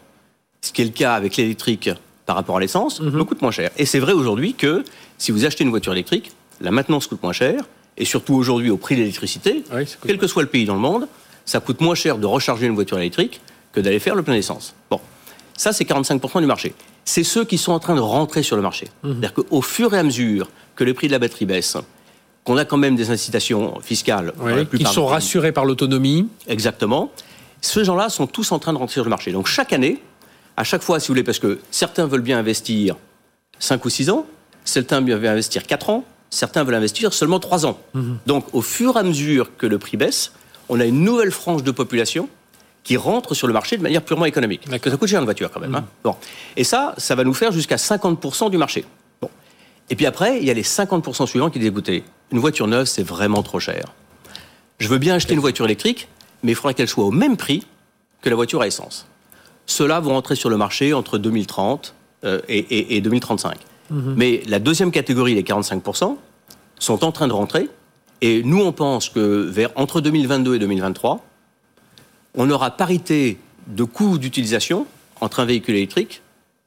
ce 0.62 0.72
qui 0.72 0.82
est 0.82 0.86
le 0.86 0.92
cas 0.92 1.14
avec 1.16 1.38
l'électrique 1.38 1.90
par 2.26 2.36
rapport 2.36 2.58
à 2.58 2.60
l'essence, 2.60 3.02
me 3.02 3.24
coûte 3.24 3.42
moins 3.42 3.52
cher. 3.52 3.72
Et 3.78 3.86
c'est 3.86 4.00
vrai 4.00 4.14
aujourd'hui 4.14 4.54
que 4.54 4.84
si 5.18 5.32
vous 5.32 5.46
achetez 5.46 5.64
une 5.64 5.70
voiture 5.70 5.94
électrique, 5.94 6.32
la 6.60 6.72
maintenance 6.72 7.08
coûte 7.08 7.24
moins 7.24 7.34
cher, 7.34 7.64
et 7.98 8.06
surtout 8.06 8.36
aujourd'hui 8.36 8.70
au 8.70 8.78
prix 8.78 8.96
de 8.96 9.02
l'électricité, 9.02 9.64
Oui, 9.74 9.86
coûte 9.86 9.98
quel 10.06 10.18
que 10.18 10.28
soit 10.28 10.44
le 10.44 10.50
pays 10.50 10.66
dans 10.66 10.76
le 10.76 10.80
monde, 10.80 11.08
ça 11.46 11.60
coûte 11.60 11.82
moins 11.82 11.96
cher 11.96 12.18
de 12.18 12.26
recharger 12.26 12.68
une 12.68 12.76
voiture 12.76 12.98
électrique 12.98 13.42
que 13.74 13.80
d'aller 13.80 14.00
faire 14.00 14.16
le 14.16 14.24
plein 14.24 14.36
d'essence. 14.36 14.76
Bon, 14.90 15.00
ça 15.58 15.74
c'est 15.74 15.84
45% 15.84 16.40
du 16.40 16.46
marché. 16.46 16.74
C'est 17.04 17.24
ceux 17.24 17.46
qui 17.46 17.58
sont 17.58 17.72
en 17.72 17.80
train 17.80 17.96
de 17.96 18.00
rentrer 18.00 18.44
sur 18.44 18.56
le 18.56 18.62
marché. 18.62 18.88
C'est-à-dire 19.04 19.34
qu'au 19.34 19.62
fur 19.62 19.94
et 19.94 19.98
à 19.98 20.04
mesure 20.04 20.50
que 20.76 20.84
le 20.84 20.94
prix 20.94 21.08
de 21.08 21.14
la 21.14 21.20
batterie 21.20 21.46
baisse, 21.46 21.78
qu'on 22.44 22.58
a 22.58 22.66
quand 22.66 22.78
même 22.78 22.96
des 22.96 23.12
incitations 23.12 23.80
fiscales 23.82 24.34
Oui, 24.40 24.66
qui 24.78 24.86
sont 24.86 25.06
rassurés 25.06 25.52
par 25.52 25.66
l'autonomie. 25.66 26.28
Exactement. 26.48 27.12
Ces 27.62 27.84
gens-là 27.86 28.10
sont 28.10 28.26
tous 28.28 28.52
en 28.52 28.60
train 28.60 28.74
de 28.74 28.78
rentrer 28.80 28.94
sur 28.94 29.04
le 29.04 29.10
marché. 29.10 29.32
Donc 29.32 29.48
chaque 29.48 29.74
année, 29.74 30.02
à 30.58 30.64
chaque 30.64 30.82
fois, 30.82 31.00
si 31.00 31.08
vous 31.08 31.14
voulez, 31.14 31.24
parce 31.24 31.40
que 31.40 31.60
certains 31.70 32.08
veulent 32.08 32.22
bien 32.22 32.40
investir 32.40 32.96
5 33.60 33.86
ou 33.86 33.90
6 33.90 34.10
ans, 34.10 34.26
certains 34.66 35.02
veulent 35.02 35.26
investir 35.28 35.68
4 35.68 35.90
ans, 35.92 36.04
certains 36.32 36.64
veulent 36.64 36.76
investir 36.76 37.14
seulement 37.14 37.40
3 37.40 37.66
ans. 37.68 37.80
Donc 38.26 38.46
au 38.54 38.62
fur 38.62 38.96
et 38.96 39.00
à 39.00 39.04
mesure 39.04 39.56
que 39.58 39.68
le 39.68 39.78
prix 39.78 39.98
baisse, 39.98 40.32
on 40.70 40.80
a 40.80 40.86
une 40.86 41.04
nouvelle 41.04 41.32
frange 41.32 41.64
de 41.64 41.72
population 41.72 42.28
qui 42.84 42.98
rentre 42.98 43.36
sur 43.36 43.46
le 43.46 43.54
marché 43.54 43.78
de 43.78 43.84
manière 43.84 44.02
purement 44.02 44.26
économique. 44.26 44.62
Parce 44.68 44.82
que 44.82 44.90
ça 44.90 44.98
coûte 44.98 45.08
cher 45.10 45.20
une 45.20 45.26
voiture 45.26 45.52
quand 45.52 45.60
même. 45.60 45.76
hein. 45.76 45.86
Bon. 46.04 46.16
Et 46.58 46.64
ça, 46.64 46.96
ça 46.98 47.14
va 47.14 47.24
nous 47.24 47.36
faire 47.36 47.52
jusqu'à 47.52 47.76
50% 47.76 48.50
du 48.50 48.58
marché. 48.58 48.86
Bon. 49.22 49.30
Et 49.92 49.96
puis 49.96 50.08
après, 50.08 50.40
il 50.40 50.46
y 50.46 50.50
a 50.50 50.54
les 50.56 50.64
50% 50.64 51.28
suivants 51.28 51.52
qui 51.52 51.60
disent 51.60 51.68
écoutez, 51.70 52.04
une 52.32 52.40
voiture 52.40 52.68
neuve, 52.68 52.86
c'est 52.86 53.04
vraiment 53.04 53.44
trop 53.44 53.60
cher. 53.60 53.86
Je 54.80 54.88
veux 54.88 54.98
bien 54.98 55.16
acheter 55.16 55.34
une 55.34 55.40
voiture 55.40 55.66
électrique, 55.66 56.08
mais 56.44 56.52
il 56.54 56.56
faudra 56.56 56.74
qu'elle 56.74 56.88
soit 56.88 57.06
au 57.06 57.12
même 57.12 57.38
prix 57.38 57.66
que 58.22 58.30
la 58.30 58.36
voiture 58.36 58.62
à 58.62 58.68
essence. 58.68 59.08
Ceux-là 59.66 60.00
vont 60.00 60.16
entrer 60.16 60.36
sur 60.36 60.50
le 60.50 60.58
marché 60.58 60.94
entre 60.94 61.18
2030 61.18 61.94
euh, 62.24 62.40
et, 62.48 62.58
et- 62.60 62.96
et 62.98 63.02
2035. 63.02 63.58
Mais 64.16 64.42
la 64.48 64.60
deuxième 64.60 64.90
catégorie, 64.92 65.36
les 65.36 65.44
45%, 65.44 66.18
sont 66.80 67.04
en 67.04 67.12
train 67.12 67.28
de 67.28 67.34
rentrer. 67.34 67.68
Et 68.22 68.42
nous, 68.44 68.62
on 68.62 68.72
pense 68.72 69.10
que 69.10 69.20
vers 69.50 69.70
entre 69.76 70.00
2022 70.00 70.56
et 70.56 70.60
2023, 70.60 71.26
on 72.36 72.50
aura 72.50 72.72
parité 72.72 73.38
de 73.68 73.84
coût 73.84 74.18
d'utilisation 74.18 74.88
entre 75.20 75.42
un 75.42 75.46
véhicule 75.46 75.76
électrique 75.76 76.22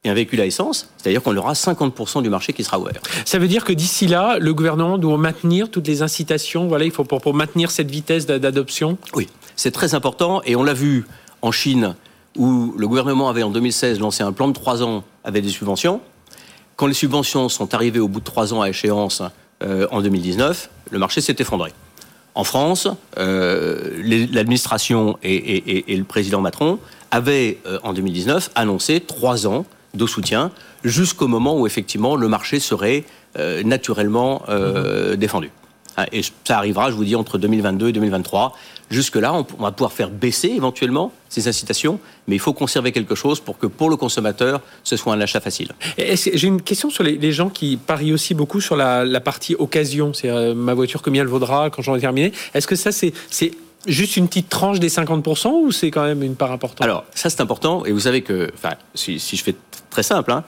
et 0.04 0.10
un 0.10 0.14
véhicule 0.14 0.40
à 0.40 0.46
essence, 0.46 0.88
c'est-à-dire 0.98 1.22
qu'on 1.22 1.36
aura 1.36 1.54
50% 1.54 2.22
du 2.22 2.28
marché 2.28 2.52
qui 2.52 2.62
sera 2.62 2.78
ouvert. 2.78 3.00
Ça 3.24 3.38
veut 3.38 3.48
dire 3.48 3.64
que 3.64 3.72
d'ici 3.72 4.06
là, 4.06 4.38
le 4.38 4.52
gouvernement 4.52 4.98
doit 4.98 5.16
maintenir 5.16 5.70
toutes 5.70 5.86
les 5.86 6.02
incitations. 6.02 6.68
Voilà, 6.68 6.84
il 6.84 6.90
faut 6.90 7.04
pour, 7.04 7.20
pour 7.22 7.34
maintenir 7.34 7.70
cette 7.70 7.90
vitesse 7.90 8.26
d'a- 8.26 8.38
d'adoption? 8.38 8.98
Oui, 9.14 9.28
c'est 9.56 9.70
très 9.70 9.94
important 9.94 10.42
et 10.44 10.56
on 10.56 10.62
l'a 10.62 10.74
vu 10.74 11.06
en 11.42 11.52
Chine 11.52 11.94
où 12.36 12.74
le 12.76 12.86
gouvernement 12.86 13.28
avait 13.28 13.42
en 13.42 13.50
2016 13.50 13.98
lancé 14.00 14.22
un 14.22 14.32
plan 14.32 14.48
de 14.48 14.52
trois 14.52 14.82
ans 14.82 15.04
avec 15.24 15.42
des 15.42 15.50
subventions. 15.50 16.00
Quand 16.76 16.86
les 16.86 16.94
subventions 16.94 17.48
sont 17.48 17.72
arrivées 17.74 18.00
au 18.00 18.08
bout 18.08 18.20
de 18.20 18.24
trois 18.24 18.52
ans 18.52 18.60
à 18.60 18.68
échéance 18.68 19.22
euh, 19.62 19.86
en 19.90 20.02
2019, 20.02 20.68
le 20.90 20.98
marché 20.98 21.20
s'est 21.20 21.36
effondré. 21.38 21.72
En 22.34 22.42
France, 22.44 22.88
euh, 23.16 24.02
l'administration 24.32 25.16
et, 25.22 25.34
et- 25.34 25.70
et- 25.78 25.92
et 25.92 25.96
le 25.96 26.04
président 26.04 26.40
Macron 26.40 26.78
avaient 27.12 27.58
euh, 27.66 27.78
en 27.84 27.92
2019 27.92 28.50
annoncé 28.56 28.98
trois 29.00 29.46
ans 29.46 29.64
de 29.94 30.06
soutien 30.06 30.50
jusqu'au 30.84 31.28
moment 31.28 31.58
où 31.58 31.66
effectivement 31.66 32.16
le 32.16 32.28
marché 32.28 32.60
serait 32.60 33.04
euh, 33.38 33.62
naturellement 33.62 34.42
euh, 34.48 35.16
défendu. 35.16 35.50
Hein, 35.96 36.06
Et 36.12 36.22
ça 36.44 36.58
arrivera, 36.58 36.90
je 36.90 36.96
vous 36.96 37.04
dis, 37.04 37.16
entre 37.16 37.38
2022 37.38 37.88
et 37.88 37.92
2023. 37.92 38.56
Jusque-là, 38.90 39.32
on 39.32 39.62
va 39.62 39.72
pouvoir 39.72 39.92
faire 39.92 40.10
baisser 40.10 40.48
éventuellement 40.48 41.12
ces 41.28 41.48
incitations, 41.48 41.98
mais 42.28 42.36
il 42.36 42.38
faut 42.38 42.52
conserver 42.52 42.92
quelque 42.92 43.14
chose 43.14 43.40
pour 43.40 43.58
que 43.58 43.66
pour 43.66 43.88
le 43.90 43.96
consommateur, 43.96 44.60
ce 44.84 44.96
soit 44.96 45.14
un 45.14 45.20
achat 45.20 45.40
facile. 45.40 45.72
J'ai 45.96 46.46
une 46.46 46.62
question 46.62 46.90
sur 46.90 47.02
les, 47.02 47.32
gens 47.32 47.48
qui 47.48 47.76
parient 47.76 48.12
aussi 48.12 48.34
beaucoup 48.34 48.60
sur 48.60 48.76
la, 48.76 49.20
partie 49.20 49.54
occasion. 49.58 50.12
C'est 50.12 50.28
euh, 50.28 50.54
ma 50.54 50.74
voiture, 50.74 51.02
combien 51.02 51.22
elle 51.22 51.28
vaudra 51.28 51.70
quand 51.70 51.82
j'en 51.82 51.96
ai 51.96 52.00
terminé. 52.00 52.32
Est-ce 52.52 52.66
que 52.66 52.76
ça, 52.76 52.92
c'est 52.92 53.12
juste 53.86 54.16
une 54.16 54.28
petite 54.28 54.48
tranche 54.48 54.80
des 54.80 54.88
50% 54.88 55.48
ou 55.48 55.72
c'est 55.72 55.90
quand 55.90 56.04
même 56.04 56.22
une 56.22 56.36
part 56.36 56.52
importante? 56.52 56.82
Alors, 56.82 57.04
ça 57.14 57.30
c'est 57.30 57.40
important, 57.40 57.84
et 57.84 57.92
vous 57.92 58.00
savez 58.00 58.22
que, 58.22 58.50
enfin, 58.54 58.74
si, 58.94 59.18
si 59.18 59.36
je 59.36 59.44
fais 59.44 59.54
très 59.90 60.02
simple, 60.02 60.32
hein, 60.32 60.44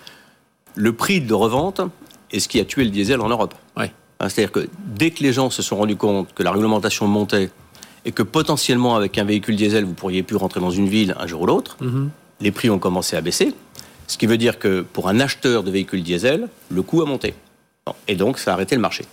le 0.75 0.93
prix 0.93 1.21
de 1.21 1.35
revente 1.35 1.81
est 2.31 2.41
ce 2.41 2.49
qui 2.49 2.61
a 2.61 2.65
tué 2.65 2.85
le 2.85 2.91
diesel 2.91 3.21
en 3.21 3.29
Europe. 3.29 3.55
Ouais. 3.77 3.93
Hein, 4.21 4.29
C'est-à-dire 4.29 4.53
que 4.53 4.69
dès 4.79 5.11
que 5.11 5.23
les 5.23 5.33
gens 5.33 5.51
se 5.51 5.63
sont 5.63 5.77
rendus 5.77 5.97
compte 5.97 6.33
que 6.35 6.43
la 6.43 6.53
réglementation 6.53 7.07
montait 7.07 7.51
et 8.05 8.13
que 8.13 8.23
potentiellement 8.23 8.97
avec 8.97 9.19
un 9.19 9.25
véhicule 9.25 9.57
diesel 9.57 9.85
vous 9.85 9.95
pourriez 9.95 10.23
plus 10.23 10.37
rentrer 10.37 10.61
dans 10.61 10.71
une 10.71 10.89
ville 10.89 11.15
un 11.19 11.27
jour 11.27 11.43
ou 11.43 11.47
l'autre, 11.47 11.77
les 12.41 12.51
prix 12.53 12.71
ont 12.71 12.79
commencé 12.79 13.17
à 13.17 13.21
baisser. 13.21 13.55
Ce 14.07 14.17
qui 14.17 14.27
veut 14.27 14.39
dire 14.39 14.59
que 14.59 14.83
pour 14.83 15.09
un 15.09 15.19
acheteur 15.19 15.65
de 15.65 15.71
véhicules 15.71 16.03
diesel, 16.03 16.49
le 16.71 16.83
coût 16.83 17.03
a 17.03 17.07
monté. 17.07 17.35
Et 18.07 18.15
donc 18.15 18.39
ça 18.39 18.53
a 18.53 18.55
arrêté 18.55 18.77
le 18.77 18.81
marché. 18.81 19.05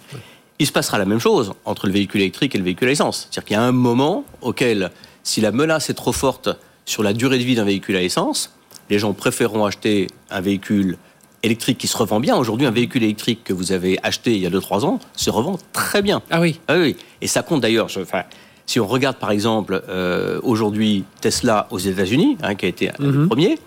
Il 0.59 0.67
se 0.67 0.71
passera 0.71 0.97
la 0.97 1.05
même 1.05 1.19
chose 1.19 1.53
entre 1.65 1.87
le 1.87 1.93
véhicule 1.93 2.21
électrique 2.21 2.55
et 2.55 2.57
le 2.57 2.63
véhicule 2.63 2.87
à 2.87 2.91
essence. 2.91 3.27
C'est-à-dire 3.29 3.45
qu'il 3.45 3.53
y 3.55 3.59
a 3.59 3.63
un 3.63 3.71
moment 3.71 4.23
auquel, 4.41 4.91
si 5.23 5.41
la 5.41 5.51
menace 5.51 5.89
est 5.89 5.93
trop 5.95 6.11
forte 6.13 6.49
sur 6.85 7.03
la 7.03 7.13
durée 7.13 7.37
de 7.39 7.43
vie 7.43 7.55
d'un 7.55 7.63
véhicule 7.65 7.95
à 7.95 8.01
essence, 8.01 8.53
les 8.89 8.99
gens 8.99 9.13
préféreront 9.13 9.65
acheter 9.65 10.07
un 10.29 10.41
véhicule 10.41 10.97
électrique 11.41 11.77
qui 11.77 11.87
se 11.87 11.97
revend 11.97 12.19
bien. 12.19 12.37
Aujourd'hui, 12.37 12.67
un 12.67 12.71
véhicule 12.71 13.03
électrique 13.03 13.43
que 13.43 13.53
vous 13.53 13.71
avez 13.71 13.97
acheté 14.03 14.33
il 14.35 14.39
y 14.41 14.45
a 14.45 14.49
2-3 14.49 14.85
ans 14.85 14.99
se 15.15 15.29
revend 15.29 15.57
très 15.73 16.01
bien. 16.01 16.21
Ah 16.29 16.39
oui. 16.39 16.59
Ah 16.67 16.75
oui, 16.77 16.95
et 17.21 17.27
ça 17.27 17.41
compte 17.43 17.61
d'ailleurs. 17.61 17.87
Enfin, 17.99 18.23
si 18.65 18.79
on 18.79 18.87
regarde 18.87 19.17
par 19.17 19.31
exemple 19.31 19.83
euh, 19.89 20.39
aujourd'hui 20.43 21.03
Tesla 21.19 21.67
aux 21.71 21.79
États-Unis, 21.79 22.37
hein, 22.43 22.55
qui 22.55 22.65
a 22.65 22.69
été 22.69 22.91
des 22.99 23.05
Mhm. 23.07 23.27
premiers, 23.27 23.57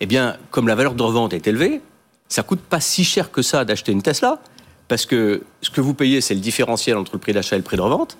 eh 0.00 0.06
bien, 0.06 0.36
comme 0.50 0.66
la 0.68 0.74
valeur 0.74 0.94
de 0.94 1.02
revente 1.02 1.34
est 1.34 1.46
élevée, 1.46 1.82
ça 2.28 2.42
coûte 2.42 2.60
pas 2.60 2.80
si 2.80 3.04
cher 3.04 3.30
que 3.30 3.42
ça 3.42 3.64
d'acheter 3.66 3.92
une 3.92 4.02
Tesla, 4.02 4.38
parce 4.90 5.06
que 5.06 5.42
ce 5.62 5.70
que 5.70 5.80
vous 5.80 5.94
payez, 5.94 6.20
c'est 6.20 6.34
le 6.34 6.40
différentiel 6.40 6.96
entre 6.98 7.12
le 7.14 7.18
prix 7.18 7.32
d'achat 7.32 7.54
et 7.56 7.58
le 7.58 7.64
prix 7.64 7.76
de 7.76 7.82
revente. 7.82 8.18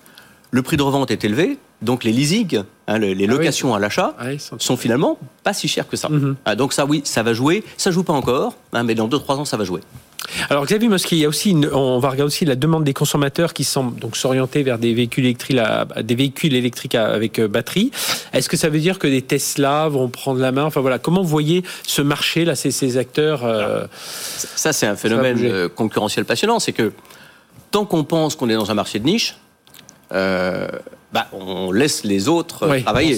Le 0.51 0.61
prix 0.61 0.75
de 0.77 0.81
revente 0.81 1.11
est 1.11 1.23
élevé, 1.23 1.57
donc 1.81 2.03
les 2.03 2.11
leasing, 2.11 2.63
hein, 2.87 2.97
le- 2.97 3.07
les 3.13 3.25
Ah 3.25 3.31
oui, 3.31 3.37
locations 3.37 3.73
à 3.75 3.79
l'achat, 3.79 4.15
Ah 4.17 4.25
oui, 4.27 4.39
sont- 4.39 4.57
sont 4.59 4.77
finalement 4.77 5.17
pas 5.43 5.53
si 5.53 5.67
chères 5.67 5.87
que 5.87 5.95
ça. 5.97 6.09
Mhm. 6.09 6.35
Ah, 6.45 6.55
donc 6.55 6.73
ça, 6.73 6.85
oui, 6.85 7.01
ça 7.05 7.23
va 7.23 7.33
jouer. 7.33 7.63
Ça 7.77 7.91
joue 7.91 8.03
pas 8.03 8.13
encore, 8.13 8.55
hein, 8.73 8.83
mais 8.83 8.95
dans 8.95 9.07
2-3 9.09 9.37
ans, 9.37 9.45
ça 9.45 9.57
va 9.57 9.63
jouer. 9.65 9.81
Alors 10.49 10.65
Xavier 10.65 10.89
Mosquet, 10.89 11.15
il 11.15 11.19
y 11.19 11.25
a 11.25 11.29
aussi 11.29 11.51
une- 11.51 11.69
on 11.71 11.99
va 11.99 12.09
regarder 12.09 12.27
aussi 12.27 12.45
la 12.45 12.55
demande 12.55 12.83
des 12.83 12.93
consommateurs 12.93 13.53
qui 13.53 13.63
semblent 13.63 13.99
donc 13.99 14.15
s'orienter 14.17 14.63
vers 14.63 14.77
des 14.79 14.93
véhicules 14.93 15.25
électriques, 15.25 15.57
à- 15.57 15.85
des 16.03 16.15
véhicules 16.15 16.53
électriques 16.55 16.95
avec 16.95 17.39
euh, 17.39 17.47
batterie. 17.47 17.91
Est-ce 18.33 18.49
que 18.49 18.57
ça 18.57 18.69
veut 18.69 18.79
dire 18.79 18.99
que 18.99 19.07
des 19.07 19.21
Tesla 19.21 19.87
vont 19.89 20.09
prendre 20.09 20.39
la 20.39 20.51
main? 20.51 20.63
Enfin 20.65 20.81
voilà, 20.81 20.99
comment 20.99 21.21
vous 21.21 21.27
voyez 21.27 21.63
ce 21.83 22.01
marché 22.01 22.45
là, 22.45 22.55
ces, 22.55 22.71
ces 22.71 22.97
acteurs 22.97 23.43
euh, 23.45 23.85
Ça, 24.55 24.73
c'est 24.73 24.87
un 24.87 24.95
phénomène 24.95 25.37
euh, 25.43 25.69
concurrentiel 25.69 26.25
passionnant. 26.25 26.59
C'est 26.59 26.73
que 26.73 26.91
tant 27.71 27.85
qu'on 27.85 28.03
pense 28.03 28.35
qu'on 28.35 28.49
est 28.49 28.55
dans 28.55 28.69
un 28.71 28.75
marché 28.75 28.99
de 28.99 29.05
niche, 29.05 29.35
bah, 31.13 31.27
on 31.33 31.71
laisse 31.71 32.03
les 32.03 32.27
autres 32.27 32.65
travailler. 32.83 33.15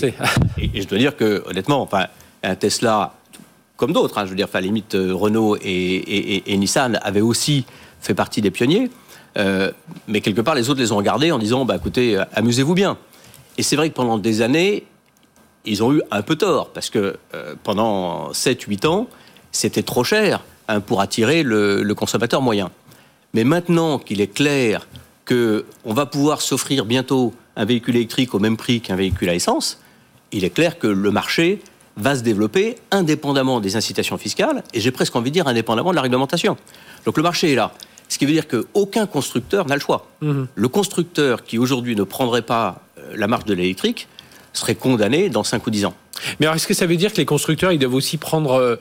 Et, 0.58 0.82
je 0.82 0.88
dois 0.88 0.98
dire 0.98 1.16
que, 1.16 1.44
honnêtement, 1.48 1.82
enfin, 1.82 2.08
un 2.44 2.56
Tesla, 2.56 3.14
comme 3.78 3.92
d'autres, 3.92 4.18
hein, 4.18 4.26
je 4.26 4.30
veux 4.30 4.36
dire, 4.36 4.48
enfin, 4.48 4.62
limite, 4.62 4.96
Renault 4.96 5.58
et, 5.62 6.44
Nissan 6.58 7.00
avaient 7.02 7.22
aussi 7.22 7.66
fait 8.00 8.14
partie 8.14 8.42
des 8.42 8.52
pionniers. 8.52 8.90
mais 9.36 10.22
quelque 10.22 10.42
part, 10.42 10.56
les 10.56 10.70
autres 10.70 10.80
les 10.80 10.92
ont 10.92 10.98
regardés 10.98 11.32
en 11.32 11.40
disant, 11.40 11.66
bah, 11.66 11.76
écoutez, 11.76 12.22
amusez-vous 12.34 12.76
bien. 12.76 12.98
Et 13.58 13.64
c'est 13.64 13.76
vrai 13.76 13.90
que 13.90 13.96
pendant 13.96 14.18
des 14.18 14.42
années, 14.42 14.86
ils 15.66 15.84
ont 15.84 15.94
eu 15.94 16.02
un 16.12 16.22
peu 16.22 16.36
tort, 16.36 16.70
parce 16.70 16.90
que 16.90 17.18
euh, 17.34 17.56
pendant 17.64 18.32
7-8 18.32 18.88
ans, 18.88 19.08
c'était 19.52 19.84
trop 19.84 20.04
cher 20.04 20.44
hein, 20.68 20.80
pour 20.82 21.02
attirer 21.02 21.44
le, 21.44 21.94
consommateur 21.94 22.42
moyen. 22.42 22.72
Mais 23.34 23.44
maintenant 23.44 24.00
qu'il 24.00 24.22
est 24.22 24.34
clair 24.34 24.88
qu'on 25.28 25.94
va 25.94 26.06
pouvoir 26.06 26.42
s'offrir 26.42 26.86
bientôt 26.86 27.34
un 27.56 27.66
véhicule 27.66 27.96
électrique 27.96 28.34
au 28.34 28.40
même 28.40 28.58
prix 28.58 28.82
qu'un 28.82 28.96
véhicule 28.96 29.30
à 29.30 29.36
essence, 29.36 29.80
il 30.32 30.44
est 30.44 30.50
clair 30.50 30.80
que 30.80 30.88
le 30.88 31.12
marché 31.12 31.62
va 31.98 32.16
se 32.16 32.24
développer 32.24 32.78
indépendamment 32.92 33.60
des 33.60 33.76
incitations 33.76 34.18
fiscales, 34.18 34.64
et 34.74 34.80
j'ai 34.80 34.92
presque 34.92 35.16
envie 35.16 35.30
de 35.30 35.34
dire 35.34 35.48
indépendamment 35.48 35.92
de 35.92 35.96
la 35.96 36.02
réglementation. 36.02 36.58
Donc 37.06 37.18
le 37.18 37.24
marché 37.24 37.52
est 37.52 37.56
là. 37.56 37.72
Ce 38.10 38.18
qui 38.18 38.26
veut 38.26 38.32
dire 38.32 38.48
qu'aucun 38.48 39.06
constructeur 39.06 39.66
n'a 39.66 39.76
le 39.76 39.82
choix. 39.82 40.08
Mmh. 40.22 40.44
Le 40.54 40.68
constructeur 40.68 41.44
qui 41.44 41.58
aujourd'hui 41.58 41.96
ne 41.96 42.04
prendrait 42.04 42.42
pas 42.42 42.82
euh, 43.00 43.14
la 43.16 43.28
marche 43.28 43.46
de 43.46 43.54
l'électrique 43.54 44.08
serait 44.54 44.76
condamné 44.76 45.30
dans 45.30 45.44
5 45.44 45.66
ou 45.66 45.70
10 45.70 45.86
ans. 45.86 45.94
Mais 46.40 46.46
alors, 46.46 46.56
est-ce 46.56 46.68
que 46.68 46.74
ça 46.74 46.86
veut 46.86 46.96
dire 46.96 47.12
que 47.12 47.18
les 47.18 47.26
constructeurs, 47.26 47.72
ils 47.72 47.80
doivent 47.80 47.96
aussi 47.96 48.18
prendre 48.18 48.54
euh, 48.54 48.76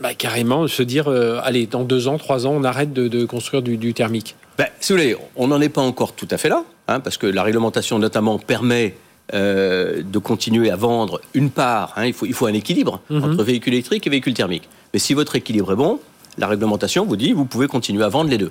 bah, 0.00 0.14
carrément 0.14 0.66
se 0.66 0.82
dire, 0.82 1.08
euh, 1.08 1.40
allez, 1.42 1.66
dans 1.66 1.84
2 1.84 2.08
ans, 2.08 2.18
3 2.18 2.46
ans, 2.46 2.52
on 2.54 2.64
arrête 2.64 2.92
de, 2.92 3.24
construire 3.24 3.62
du, 3.62 3.94
thermique? 3.94 4.36
Ben, 4.58 4.66
Si 4.80 4.92
vous 4.92 4.98
voulez, 4.98 5.16
on 5.36 5.48
n'en 5.48 5.60
est 5.60 5.68
pas 5.68 5.82
encore 5.82 6.12
tout 6.14 6.28
à 6.30 6.36
fait 6.36 6.48
là, 6.48 6.64
hein, 6.88 7.00
parce 7.00 7.16
que 7.16 7.26
la 7.26 7.42
réglementation 7.42 7.98
notamment 7.98 8.38
permet 8.38 8.94
de 9.32 10.18
continuer 10.18 10.70
à 10.70 10.76
vendre 10.76 11.20
une 11.34 11.50
part, 11.50 11.92
hein, 11.96 12.06
il, 12.06 12.12
faut, 12.12 12.26
il 12.26 12.32
faut 12.32 12.46
un 12.46 12.54
équilibre 12.54 13.00
mhm. 13.10 13.24
entre 13.24 13.42
véhicules 13.42 13.74
électriques 13.74 14.06
et 14.06 14.10
véhicules 14.10 14.34
thermiques. 14.34 14.68
Mais 14.92 14.98
si 14.98 15.14
votre 15.14 15.36
équilibre 15.36 15.72
est 15.72 15.76
bon, 15.76 15.98
la 16.38 16.46
réglementation 16.46 17.04
vous 17.04 17.16
dit, 17.16 17.32
vous 17.32 17.44
pouvez 17.44 17.66
continuer 17.66 18.04
à 18.04 18.08
vendre 18.08 18.30
les 18.30 18.38
deux. 18.38 18.50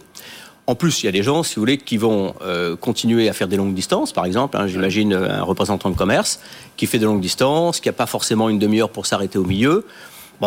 En 0.68 0.74
plus, 0.74 1.04
il 1.04 1.06
y 1.06 1.10
a 1.10 1.12
des 1.12 1.22
gens, 1.22 1.44
si 1.44 1.56
vous 1.56 1.62
voulez, 1.62 1.78
qui 1.78 1.98
vont 1.98 2.34
euh, 2.42 2.76
continuer 2.76 3.30
à 3.30 3.34
faire 3.34 3.48
des 3.48 3.58
longues 3.58 3.76
distances, 3.76 4.12
par 4.12 4.26
exemple. 4.26 4.58
Hein, 4.58 4.66
j'imagine 4.66 5.14
euh, 5.14 5.40
un 5.40 5.44
représentant 5.44 5.92
de 5.92 5.96
commerce 5.96 6.40
qui 6.76 6.88
fait 6.88 6.98
des 6.98 7.06
longues 7.06 7.22
distances, 7.22 7.80
qui 7.80 7.88
n'a 7.88 7.94
pas 7.94 8.08
forcément 8.08 8.50
une 8.50 8.58
demi-heure 8.58 8.90
pour 8.90 9.06
s'arrêter 9.06 9.38
au 9.38 9.44
milieu. 9.44 9.86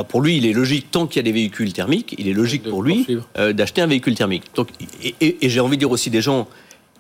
pour 0.09 0.21
lui, 0.21 0.37
il 0.37 0.47
est 0.47 0.53
logique, 0.53 0.91
tant 0.91 1.07
qu'il 1.07 1.19
y 1.19 1.21
a 1.21 1.23
des 1.23 1.33
véhicules 1.33 1.73
thermiques, 1.73 2.17
il 2.19 2.27
est 2.27 2.33
logique 2.33 2.65
pour 2.69 2.83
lui 2.83 3.07
euh, 3.39 3.53
d'acheter 3.53 3.81
un 3.81 3.87
véhicule 3.87 4.17
thermique. 4.17 4.45
Donc, 4.57 4.69
et, 5.21 5.37
j'ai 5.41 5.61
envie 5.61 5.77
de 5.77 5.81
dire 5.81 5.91
aussi 5.91 6.11
des 6.11 6.23
gens 6.23 6.49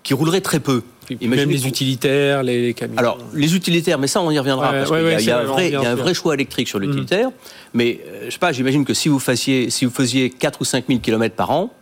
qui 0.04 0.14
rouleraient 0.14 0.40
très 0.40 0.60
peu. 0.60 0.82
Même 1.20 1.50
les 1.50 1.66
utilitaires, 1.66 2.42
les, 2.42 2.74
camions. 2.74 2.98
Alors, 2.98 3.18
les 3.34 3.54
utilitaires, 3.54 3.98
mais 3.98 4.06
ça, 4.06 4.20
on 4.20 4.30
y 4.30 4.38
reviendra. 4.38 4.72
parce 4.72 4.90
qu'il 4.90 5.26
y, 5.26 5.30
a, 5.30 5.40
un 5.40 5.94
vrai, 5.94 6.14
choix 6.14 6.34
électrique 6.34 6.68
sur 6.68 6.78
l'utilitaire. 6.78 7.28
Mm. 7.28 7.32
Mais, 7.74 8.00
je 8.26 8.30
sais 8.30 8.38
pas, 8.38 8.52
j'imagine 8.52 8.84
que 8.84 8.94
si 8.94 9.08
vous, 9.08 9.18
fassiez, 9.18 9.70
si 9.70 9.84
vous 9.84 9.90
faisiez 9.90 10.30
4 10.30 10.60
ou 10.60 10.64
5 10.64 10.84
000 10.88 11.00
km 11.00 11.34
par 11.34 11.50
an, 11.50 11.72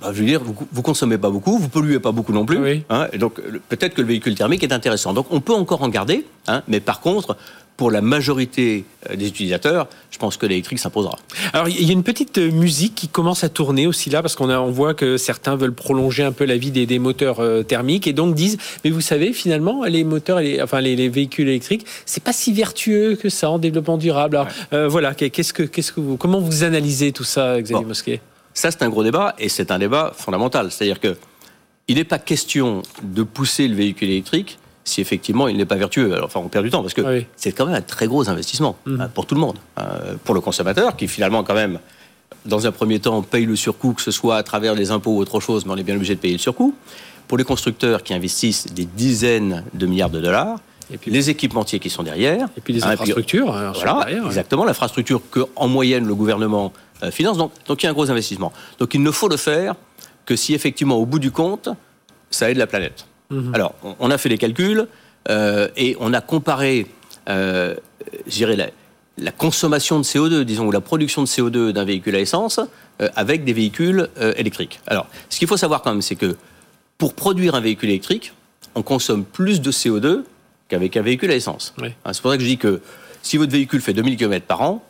bah, 0.00 0.10
je 0.12 0.20
veux 0.20 0.26
dire, 0.26 0.42
vous, 0.42 0.54
vous 0.70 0.82
consommez 0.82 1.18
pas 1.18 1.30
beaucoup, 1.30 1.58
vous 1.58 1.68
polluez 1.68 2.00
pas 2.00 2.12
beaucoup 2.12 2.32
non 2.32 2.44
plus. 2.44 2.82
Hein, 2.90 3.08
et 3.12 3.18
donc, 3.18 3.40
peut-être 3.68 3.94
que 3.94 4.02
le 4.02 4.08
véhicule 4.08 4.34
thermique 4.34 4.62
est 4.62 4.72
intéressant. 4.72 5.14
Donc, 5.14 5.26
on 5.30 5.40
peut 5.40 5.54
encore 5.54 5.82
en 5.82 5.88
garder, 5.88 6.26
hein, 6.48 6.62
mais 6.68 6.80
par 6.80 7.00
contre, 7.00 7.36
pour 7.76 7.90
la 7.90 8.00
majorité 8.00 8.84
euh, 9.10 9.16
des 9.16 9.28
utilisateurs, 9.28 9.88
je 10.10 10.18
pense 10.18 10.36
que 10.36 10.46
l'électrique 10.46 10.78
s'imposera. 10.78 11.18
Alors, 11.52 11.68
il 11.68 11.82
y 11.82 11.90
a 11.90 11.92
une 11.92 12.02
petite 12.02 12.38
euh, 12.38 12.50
musique 12.50 12.94
qui 12.94 13.08
commence 13.08 13.44
à 13.44 13.48
tourner 13.48 13.86
aussi 13.86 14.10
là, 14.10 14.22
parce 14.22 14.34
qu'on 14.34 14.50
on 14.50 14.70
voit 14.70 14.94
que 14.94 15.16
certains 15.16 15.56
veulent 15.56 15.74
prolonger 15.74 16.22
un 16.22 16.32
peu 16.32 16.44
la 16.44 16.56
vie 16.56 16.70
des, 16.70 16.98
moteurs 16.98 17.40
euh, 17.40 17.62
thermiques 17.62 18.06
et 18.06 18.12
donc 18.12 18.34
disent, 18.34 18.58
mais 18.84 18.90
vous 18.90 19.00
savez, 19.00 19.32
finalement, 19.32 19.84
les 19.84 20.04
moteurs, 20.04 20.40
les, 20.40 20.62
enfin 20.62 20.80
les, 20.80 21.08
véhicules 21.08 21.48
électriques, 21.48 21.86
c'est 22.06 22.22
pas 22.22 22.32
si 22.32 22.52
vertueux 22.52 23.16
que 23.16 23.28
ça 23.28 23.50
en 23.50 23.58
développement 23.58 23.98
durable. 23.98 24.36
Alors, 24.36 24.88
voilà, 24.88 25.14
qu'est-ce 25.14 25.52
que, 25.52 25.62
qu'est-ce 25.62 25.92
que 25.92 26.00
vous, 26.00 26.16
comment 26.16 26.40
vous 26.40 26.64
analysez 26.64 27.12
tout 27.12 27.24
ça, 27.24 27.60
Xavier 27.60 27.84
Mosquet? 27.84 28.20
Ça, 28.54 28.70
c'est 28.70 28.82
un 28.82 28.88
gros 28.88 29.04
débat 29.04 29.34
et 29.38 29.48
c'est 29.48 29.70
un 29.70 29.78
débat 29.78 30.12
fondamental. 30.16 30.70
C'est-à-dire 30.70 30.98
que 30.98 31.16
il 31.88 31.96
n'est 31.96 32.04
pas 32.04 32.18
question 32.18 32.82
de 33.02 33.22
pousser 33.22 33.68
le 33.68 33.76
véhicule 33.76 34.10
électrique 34.10 34.58
si 34.86 35.00
effectivement 35.00 35.48
il 35.48 35.58
n'est 35.58 35.66
pas 35.66 35.74
vertueux. 35.74 36.14
Alors, 36.14 36.26
enfin, 36.26 36.40
on 36.42 36.48
perd 36.48 36.64
du 36.64 36.70
temps 36.70 36.80
parce 36.80 36.94
que 36.94 37.24
c'est 37.36 37.52
quand 37.52 37.66
même 37.66 37.74
un 37.74 37.82
très 37.82 38.06
gros 38.06 38.30
investissement 38.30 38.76
mmh. 38.86 39.00
hein, 39.00 39.10
pour 39.12 39.26
tout 39.26 39.34
le 39.34 39.40
monde. 39.40 39.58
Euh, 39.78 40.14
pour 40.24 40.34
le 40.34 40.40
consommateur 40.40 40.96
qui 40.96 41.08
finalement 41.08 41.42
quand 41.42 41.54
même, 41.54 41.78
dans 42.46 42.66
un 42.66 42.72
premier 42.72 43.00
temps, 43.00 43.20
paye 43.22 43.44
le 43.44 43.56
surcoût, 43.56 43.92
que 43.92 44.02
ce 44.02 44.12
soit 44.12 44.36
à 44.36 44.42
travers 44.42 44.74
les 44.74 44.90
impôts 44.90 45.10
ou 45.10 45.18
autre 45.18 45.40
chose, 45.40 45.66
mais 45.66 45.72
on 45.72 45.76
est 45.76 45.82
bien 45.82 45.96
obligé 45.96 46.14
de 46.14 46.20
payer 46.20 46.34
le 46.34 46.40
surcoût. 46.40 46.74
Pour 47.28 47.36
les 47.36 47.44
constructeurs 47.44 48.04
qui 48.04 48.14
investissent 48.14 48.72
des 48.72 48.84
dizaines 48.84 49.64
de 49.74 49.86
milliards 49.86 50.10
de 50.10 50.20
dollars, 50.20 50.60
et 50.92 50.98
puis, 50.98 51.10
les 51.10 51.30
équipementiers 51.30 51.80
qui 51.80 51.90
sont 51.90 52.04
derrière. 52.04 52.46
Et 52.56 52.60
puis 52.60 52.72
les 52.72 52.84
hein, 52.84 52.90
infrastructures. 52.90 53.52
Hein, 53.52 53.72
voilà, 53.74 54.06
exactement. 54.26 54.64
L'infrastructure 54.64 55.20
que, 55.32 55.40
en 55.56 55.66
moyenne, 55.66 56.06
le 56.06 56.14
gouvernement 56.14 56.72
euh, 57.02 57.10
finance. 57.10 57.36
Donc, 57.36 57.50
donc 57.66 57.82
il 57.82 57.86
y 57.86 57.88
a 57.88 57.90
un 57.90 57.92
gros 57.92 58.08
investissement. 58.08 58.52
Donc 58.78 58.94
il 58.94 59.02
ne 59.02 59.10
faut 59.10 59.28
le 59.28 59.36
faire 59.36 59.74
que 60.24 60.36
si 60.36 60.54
effectivement, 60.54 60.94
au 60.94 61.04
bout 61.04 61.18
du 61.18 61.32
compte, 61.32 61.70
ça 62.30 62.48
aide 62.48 62.58
la 62.58 62.68
planète. 62.68 63.04
Mhm. 63.30 63.54
Alors, 63.54 63.74
on, 63.98 64.10
a 64.10 64.18
fait 64.18 64.28
les 64.28 64.38
calculs 64.38 64.86
euh, 65.28 65.68
et 65.76 65.96
on 66.00 66.12
a 66.12 66.20
comparé, 66.20 66.86
euh, 67.28 67.74
la, 68.38 68.66
la, 69.18 69.32
consommation 69.32 69.98
de 69.98 70.04
CO2, 70.04 70.42
disons, 70.42 70.66
ou 70.66 70.70
la 70.70 70.80
production 70.80 71.22
de 71.22 71.26
CO2 71.26 71.70
d'un 71.72 71.84
véhicule 71.84 72.14
à 72.14 72.20
essence 72.20 72.60
euh, 73.00 73.08
avec 73.16 73.44
des 73.44 73.52
véhicules 73.52 74.08
électriques. 74.36 74.80
Alors, 74.86 75.06
ce 75.28 75.38
qu'il 75.38 75.48
faut 75.48 75.56
savoir 75.56 75.82
quand 75.82 75.90
même, 75.90 76.02
c'est 76.02 76.16
que 76.16 76.36
pour 76.98 77.14
produire 77.14 77.54
un 77.54 77.60
véhicule 77.60 77.90
électrique, 77.90 78.32
on 78.74 78.82
consomme 78.82 79.24
plus 79.24 79.60
de 79.60 79.70
CO2 79.70 80.22
qu'avec 80.68 80.96
un 80.96 81.02
véhicule 81.02 81.30
à 81.30 81.34
essence. 81.34 81.74
Hein, 81.82 81.90
c'est 82.12 82.22
pour 82.22 82.30
ça 82.30 82.36
que 82.36 82.42
je 82.42 82.48
dis 82.48 82.58
que 82.58 82.80
si 83.22 83.36
votre 83.36 83.52
véhicule 83.52 83.80
fait 83.80 83.92
2000 83.92 84.16
km 84.16 84.46
par 84.46 84.62
an, 84.62 84.84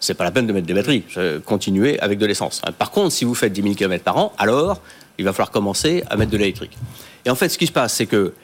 c'est 0.00 0.14
pas 0.14 0.24
la 0.24 0.32
peine 0.32 0.48
de 0.48 0.52
mettre 0.52 0.66
des 0.66 0.74
batteries. 0.74 1.04
Continuez 1.46 2.00
avec 2.00 2.18
de 2.18 2.26
l'essence. 2.26 2.60
Par 2.76 2.90
contre, 2.90 3.12
si 3.12 3.24
vous 3.24 3.34
faites 3.34 3.52
10 3.52 3.62
000 3.62 3.74
km 3.74 4.02
par 4.02 4.16
an, 4.16 4.32
alors 4.36 4.80
il 5.18 5.24
va 5.24 5.32
falloir 5.32 5.50
commencer 5.50 6.02
à 6.08 6.16
mettre 6.16 6.30
de 6.30 6.36
l'électrique. 6.36 6.76
Et 7.24 7.30
en 7.30 7.34
fait, 7.34 7.48
ce 7.48 7.58
qui 7.58 7.66
se 7.66 7.72
passe, 7.72 7.94
c'est 7.94 8.06
que 8.06 8.34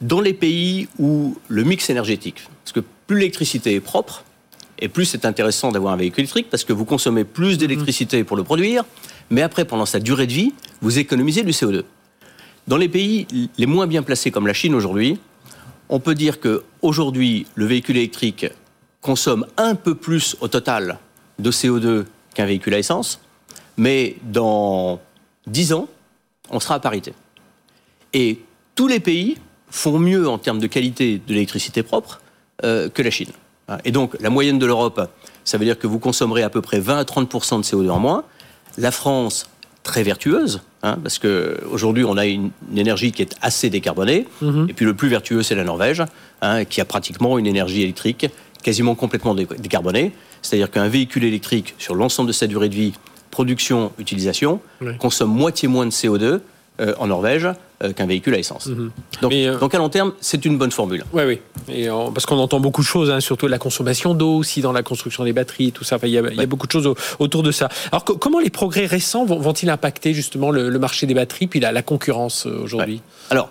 dans 0.00 0.20
les 0.20 0.34
pays 0.34 0.88
où 0.98 1.36
le 1.48 1.64
mix 1.64 1.90
énergétique, 1.90 2.42
parce 2.64 2.72
que 2.72 2.80
plus 3.06 3.18
l'électricité 3.18 3.74
est 3.74 3.80
propre, 3.80 4.24
et 4.78 4.88
plus 4.88 5.06
c'est 5.06 5.24
intéressant 5.24 5.72
d'avoir 5.72 5.94
un 5.94 5.96
véhicule 5.96 6.22
électrique, 6.22 6.48
parce 6.50 6.64
que 6.64 6.72
vous 6.72 6.84
consommez 6.84 7.24
plus 7.24 7.58
d'électricité 7.58 8.24
pour 8.24 8.36
le 8.36 8.44
produire, 8.44 8.84
mais 9.30 9.42
après, 9.42 9.64
pendant 9.64 9.86
sa 9.86 10.00
durée 10.00 10.26
de 10.26 10.32
vie, 10.32 10.54
vous 10.80 10.98
économisez 10.98 11.42
du 11.42 11.52
CO2. 11.52 11.82
Dans 12.66 12.76
les 12.76 12.88
pays 12.88 13.26
les 13.56 13.66
moins 13.66 13.86
bien 13.86 14.02
placés 14.02 14.30
comme 14.30 14.46
la 14.46 14.52
Chine 14.52 14.74
aujourd'hui, 14.74 15.18
on 15.88 16.00
peut 16.00 16.14
dire 16.14 16.38
que 16.38 16.64
aujourd'hui, 16.82 17.46
le 17.54 17.66
véhicule 17.66 17.96
électrique 17.96 18.46
consomme 19.00 19.46
un 19.56 19.74
peu 19.74 19.94
plus 19.94 20.36
au 20.40 20.48
total 20.48 20.98
de 21.38 21.50
CO2 21.50 22.04
qu'un 22.34 22.46
véhicule 22.46 22.74
à 22.74 22.78
essence, 22.78 23.20
mais 23.76 24.16
dans 24.22 25.00
10 25.46 25.72
ans, 25.72 25.88
on 26.50 26.60
sera 26.60 26.76
à 26.76 26.80
parité. 26.80 27.12
Et 28.12 28.40
tous 28.74 28.88
les 28.88 29.00
pays 29.00 29.36
font 29.70 29.98
mieux 29.98 30.28
en 30.28 30.38
termes 30.38 30.58
de 30.58 30.66
qualité 30.66 31.20
de 31.26 31.32
l'électricité 31.32 31.82
propre 31.82 32.20
euh, 32.64 32.88
que 32.88 33.02
la 33.02 33.10
Chine. 33.10 33.30
Et 33.84 33.92
donc, 33.92 34.16
la 34.20 34.30
moyenne 34.30 34.58
de 34.58 34.64
l'Europe, 34.64 35.10
ça 35.44 35.58
veut 35.58 35.64
dire 35.64 35.78
que 35.78 35.86
vous 35.86 35.98
consommerez 35.98 36.42
à 36.42 36.48
peu 36.48 36.62
près 36.62 36.80
20 36.80 36.98
à 36.98 37.02
30% 37.02 37.58
de 37.58 37.62
CO2 37.62 37.90
en 37.90 37.98
moins. 37.98 38.24
La 38.78 38.90
France, 38.90 39.50
très 39.82 40.02
vertueuse, 40.02 40.62
hein, 40.82 40.98
parce 41.02 41.18
qu'aujourd'hui, 41.18 42.04
on 42.04 42.16
a 42.16 42.26
une, 42.26 42.50
énergie 42.74 43.12
qui 43.12 43.22
est 43.22 43.36
assez 43.42 43.68
décarbonée. 43.68 44.26
Mm-hmm. 44.42 44.70
Et 44.70 44.72
puis, 44.72 44.86
le 44.86 44.94
plus 44.94 45.08
vertueux, 45.08 45.42
c'est 45.42 45.54
la 45.54 45.64
Norvège, 45.64 46.02
hein, 46.40 46.64
qui 46.64 46.80
a 46.80 46.84
pratiquement 46.84 47.38
une 47.38 47.46
énergie 47.46 47.82
électrique 47.82 48.26
quasiment 48.62 48.94
complètement 48.94 49.34
décarbonée. 49.34 50.12
C'est-à-dire 50.42 50.70
qu'un 50.70 50.88
véhicule 50.88 51.24
électrique, 51.24 51.74
sur 51.78 51.94
l'ensemble 51.94 52.28
de 52.28 52.32
sa 52.32 52.46
durée 52.46 52.68
de 52.68 52.74
vie, 52.74 52.92
production, 53.30 53.92
utilisation, 53.98 54.60
consomme 54.98 55.30
moitié 55.30 55.68
moins 55.68 55.86
de 55.86 55.90
CO2 55.90 56.40
euh, 56.80 56.94
en 57.00 57.08
Norvège 57.08 57.48
euh, 57.82 57.92
qu'un 57.92 58.06
véhicule 58.06 58.34
à 58.34 58.38
essence. 58.38 58.66
Mhm. 58.66 58.92
Euh, 59.24 59.58
donc, 59.58 59.74
à 59.74 59.78
long 59.78 59.88
terme, 59.88 60.12
c'est 60.20 60.44
une 60.44 60.58
bonne 60.58 60.70
formule. 60.70 61.02
Oui, 61.12 61.24
oui. 61.26 61.40
Et, 61.68 61.88
parce 62.14 62.24
qu'on 62.24 62.38
entend 62.38 62.60
beaucoup 62.60 62.82
de 62.82 62.86
choses, 62.86 63.10
hein, 63.10 63.18
surtout 63.18 63.48
la 63.48 63.58
consommation 63.58 64.14
d'eau 64.14 64.36
aussi 64.36 64.60
dans 64.60 64.70
la 64.70 64.84
construction 64.84 65.24
des 65.24 65.32
batteries, 65.32 65.72
tout 65.72 65.82
ça. 65.82 65.98
il, 66.04 66.10
y 66.10 66.18
a, 66.18 66.46
beaucoup 66.46 66.68
de 66.68 66.72
choses 66.72 66.94
autour 67.18 67.42
de 67.42 67.50
ça. 67.50 67.68
Alors 67.90 68.04
comment 68.04 68.38
les 68.38 68.50
progrès 68.50 68.86
récents 68.86 69.24
vont-ils 69.24 69.70
impacter 69.70 70.14
justement 70.14 70.52
le, 70.52 70.78
marché 70.78 71.06
des 71.06 71.14
batteries 71.14 71.48
puis 71.48 71.58
la, 71.58 71.72
la 71.72 71.82
concurrence 71.82 72.46
aujourd'hui? 72.46 73.02
Alors, 73.30 73.50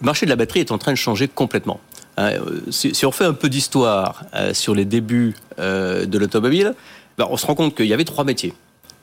le 0.00 0.06
marché 0.06 0.24
de 0.24 0.30
la 0.30 0.36
batterie 0.36 0.60
est 0.60 0.72
en 0.72 0.78
train 0.78 0.92
de 0.92 0.96
changer 0.96 1.28
complètement. 1.28 1.80
Euh, 2.18 2.38
si, 2.70 3.04
on 3.04 3.12
fait 3.12 3.26
un 3.26 3.34
peu 3.34 3.50
d'histoire 3.50 4.24
sur 4.54 4.74
les 4.74 4.86
débuts 4.86 5.34
de 5.58 6.18
l'automobile, 6.18 6.74
ben, 7.18 7.26
on 7.30 7.36
se 7.36 7.44
rend 7.44 7.54
compte 7.54 7.74
qu'il 7.74 7.86
y 7.86 7.92
avait 7.92 8.04
trois 8.04 8.24
métiers. 8.24 8.54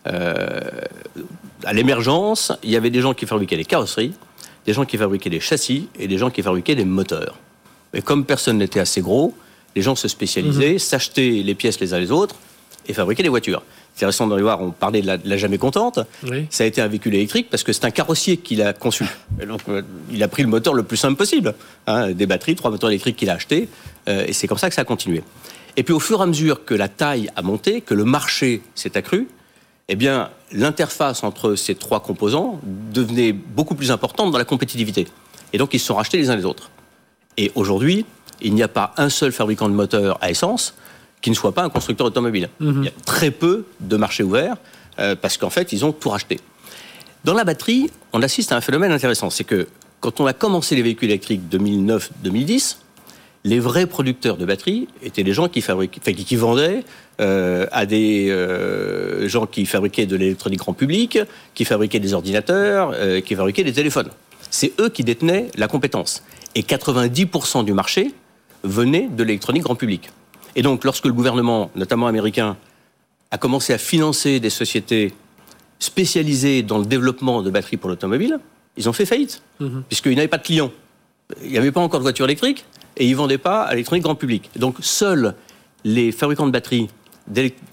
À 0.06 1.74
l'émergence, 1.74 2.52
il 2.64 2.72
y 2.72 2.76
avait 2.76 2.90
des 2.90 3.02
gens 3.02 3.14
qui 3.14 3.26
fabriquaient 3.26 3.56
les 3.56 3.66
carrosseries, 3.66 4.14
des 4.66 4.74
gens 4.74 4.86
qui 4.86 4.98
fabriquaient 4.98 5.30
les 5.30 5.40
châssis 5.40 5.88
et 5.98 6.08
des 6.08 6.18
gens 6.18 6.30
qui 6.30 6.42
fabriquaient 6.42 6.76
les 6.76 6.86
moteurs. 6.86 7.38
Mais 7.94 8.02
comme 8.02 8.26
personne 8.26 8.58
n'était 8.58 8.80
assez 8.80 9.02
gros, 9.02 9.34
les 9.76 9.82
gens 9.82 9.96
se 9.96 10.08
spécialisaient, 10.08 10.74
mhm. 10.74 10.80
s'achetaient 10.80 11.42
les 11.44 11.56
pièces 11.56 11.80
les 11.80 11.94
uns 11.94 12.00
les 12.00 12.12
autres 12.12 12.36
et 12.88 12.94
fabriquaient 12.94 13.24
les 13.24 13.30
voitures. 13.30 13.64
c'est 13.96 14.06
récent 14.06 14.28
de 14.28 14.42
voir, 14.42 14.62
on 14.62 14.72
parlait 14.72 15.02
de 15.02 15.20
la, 15.24 15.38
jamais 15.38 15.58
contente. 15.58 16.00
Ça 16.50 16.64
a 16.64 16.68
été 16.68 16.82
un 16.82 16.88
véhicule 16.88 17.16
électrique 17.16 17.48
parce 17.50 17.64
que 17.64 17.74
c'est 17.74 17.86
un 17.86 17.92
carrossier 17.92 18.38
qu'il 18.38 18.62
a 18.62 18.74
conçu. 18.74 19.06
donc, 19.48 19.62
euh, 19.70 19.82
il 20.12 20.24
a 20.24 20.28
pris 20.28 20.44
le 20.44 20.50
moteur 20.50 20.74
le 20.74 20.84
plus 20.84 20.98
simple 20.98 21.16
possible. 21.16 21.54
Hein, 21.88 22.12
des 22.12 22.26
batteries, 22.26 22.56
trois 22.56 22.72
moteurs 22.72 22.90
électriques 22.90 23.18
qu'il 23.18 23.30
a 23.30 23.34
achetés. 23.34 23.70
Euh, 24.08 24.26
et 24.28 24.34
c'est 24.34 24.48
comme 24.48 24.58
ça 24.58 24.70
que 24.70 24.76
ça 24.76 24.82
a 24.82 24.86
continué. 24.86 25.24
Et 25.78 25.84
puis 25.84 25.94
au 25.94 26.00
fur 26.00 26.20
et 26.20 26.24
à 26.24 26.26
mesure 26.26 26.66
que 26.66 26.74
la 26.74 26.90
taille 26.90 27.30
a 27.36 27.42
monté, 27.42 27.82
que 27.82 27.94
le 27.94 28.04
marché 28.04 28.62
s'est 28.76 28.98
accru, 28.98 29.28
eh 29.92 29.96
bien, 29.98 30.30
l'interface 30.54 31.22
entre 31.22 31.56
ces 31.56 31.76
trois 31.76 32.00
composants 32.00 32.62
devenait 32.64 33.34
beaucoup 33.34 33.76
plus 33.76 33.92
importante 33.92 34.32
dans 34.32 34.38
la 34.38 34.46
compétitivité. 34.46 35.06
Et 35.52 35.58
donc, 35.58 35.74
ils 35.74 35.80
se 35.80 35.88
sont 35.88 35.96
rachetés 35.96 36.18
les 36.18 36.30
uns 36.30 36.38
les 36.38 36.46
autres. 36.46 36.72
Et 37.36 37.52
aujourd'hui, 37.56 38.06
il 38.42 38.54
n'y 38.54 38.64
a 38.64 38.70
pas 38.70 38.94
un 38.96 39.10
seul 39.10 39.34
fabricant 39.34 39.68
de 39.68 39.74
moteurs 39.74 40.18
à 40.22 40.32
essence 40.32 40.76
qui 41.22 41.30
ne 41.30 41.36
soit 41.36 41.52
pas 41.52 41.64
un 41.64 41.70
constructeur 41.70 42.08
automobile. 42.08 42.48
Mhm. 42.62 42.84
Il 42.84 42.86
y 42.86 42.88
a 42.88 42.94
très 43.06 43.32
peu 43.32 43.66
de 43.82 43.98
marchés 43.98 44.24
ouverts 44.24 44.56
euh, 45.00 45.18
parce 45.18 45.38
qu'en 45.38 45.50
fait, 45.50 45.74
ils 45.74 45.84
ont 45.84 45.92
tout 45.92 46.10
racheté. 46.10 46.40
Dans 47.26 47.34
la 47.34 47.44
batterie, 47.44 47.90
on 48.14 48.22
assiste 48.22 48.54
à 48.54 48.56
un 48.56 48.62
phénomène 48.62 48.94
intéressant. 48.94 49.30
C'est 49.30 49.44
que 49.44 49.68
quand 50.00 50.22
on 50.22 50.26
a 50.26 50.32
commencé 50.32 50.74
les 50.74 50.84
véhicules 50.84 51.10
électriques 51.10 51.42
2009-2010, 51.52 52.78
les 53.44 53.60
vrais 53.60 53.88
producteurs 53.88 54.38
de 54.38 54.46
batteries 54.46 54.88
étaient 55.02 55.24
les 55.24 55.34
gens 55.34 55.48
qui, 55.48 55.64
qui 55.64 56.36
vendaient 56.36 56.84
euh, 57.20 57.66
à 57.72 57.86
des 57.86 58.30
euh, 58.30 59.28
gens 59.28 59.48
qui 59.48 59.66
fabriquaient 59.66 60.06
de 60.06 60.16
l'électronique 60.16 60.60
grand 60.60 60.74
public, 60.74 61.20
qui 61.56 61.66
fabriquaient 61.66 62.00
des 62.00 62.14
ordinateurs, 62.14 62.96
qui 63.26 63.36
fabriquaient 63.36 63.64
des 63.64 63.74
téléphones. 63.74 64.10
C'est 64.50 64.74
eux 64.80 64.90
qui 64.90 65.04
détenaient 65.04 65.48
la 65.56 65.68
compétence. 65.68 66.24
Et 66.56 66.62
90% 66.62 67.64
du 67.66 67.74
marché 67.74 68.14
venait 68.64 69.08
de 69.10 69.24
l'électronique 69.24 69.64
grand 69.64 69.76
public. 69.76 70.10
Et 70.56 70.62
donc, 70.62 70.84
lorsque 70.84 71.06
le 71.06 71.14
gouvernement, 71.14 71.72
notamment 71.76 72.08
américain, 72.08 72.58
a 73.32 73.38
commencé 73.38 73.74
à 73.74 73.78
financer 73.78 74.40
des 74.40 74.50
sociétés 74.50 75.14
spécialisées 75.80 76.62
dans 76.62 76.78
le 76.78 76.86
développement 76.86 77.42
de 77.42 77.50
batteries 77.50 77.78
pour 77.78 77.90
l'automobile, 77.90 78.40
ils 78.78 78.88
ont 78.90 78.94
fait 78.94 79.06
faillite, 79.06 79.42
mhm. 79.60 79.84
puisqu'ils 79.88 80.16
n'avaient 80.16 80.28
pas 80.28 80.38
de 80.38 80.44
clients. 80.44 80.72
Il 81.44 81.52
n'y 81.52 81.58
avait 81.58 81.72
pas 81.72 81.82
encore 81.82 82.00
de 82.00 82.04
voitures 82.04 82.26
électriques 82.26 82.66
et 82.98 83.06
ils 83.06 83.12
ne 83.12 83.18
vendaient 83.18 83.38
pas 83.38 83.64
à 83.64 83.72
l'électronique 83.72 84.04
grand 84.04 84.16
public. 84.16 84.50
Donc, 84.56 84.78
seuls 84.82 85.36
les 85.84 86.12
fabricants 86.12 86.46
de 86.46 86.52
batteries 86.52 86.90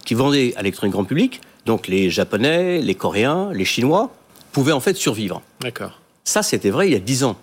qui 0.04 0.14
vendaient 0.14 0.54
à 0.56 0.62
l'électronique 0.62 0.92
grand 0.92 1.04
public, 1.04 1.40
donc 1.66 1.88
les 1.88 2.10
Japonais, 2.10 2.80
les 2.80 2.94
Coréens, 2.94 3.50
les 3.52 3.64
Chinois, 3.64 4.14
pouvaient 4.52 4.72
en 4.72 4.80
fait 4.80 4.96
survivre. 4.96 5.42
D'accord. 5.60 6.00
Ça, 6.24 6.42
c'était 6.42 6.70
vrai 6.70 6.88
il 6.88 6.92
y 6.92 6.96
a 6.96 7.00
10 7.00 7.24
ans. 7.24 7.36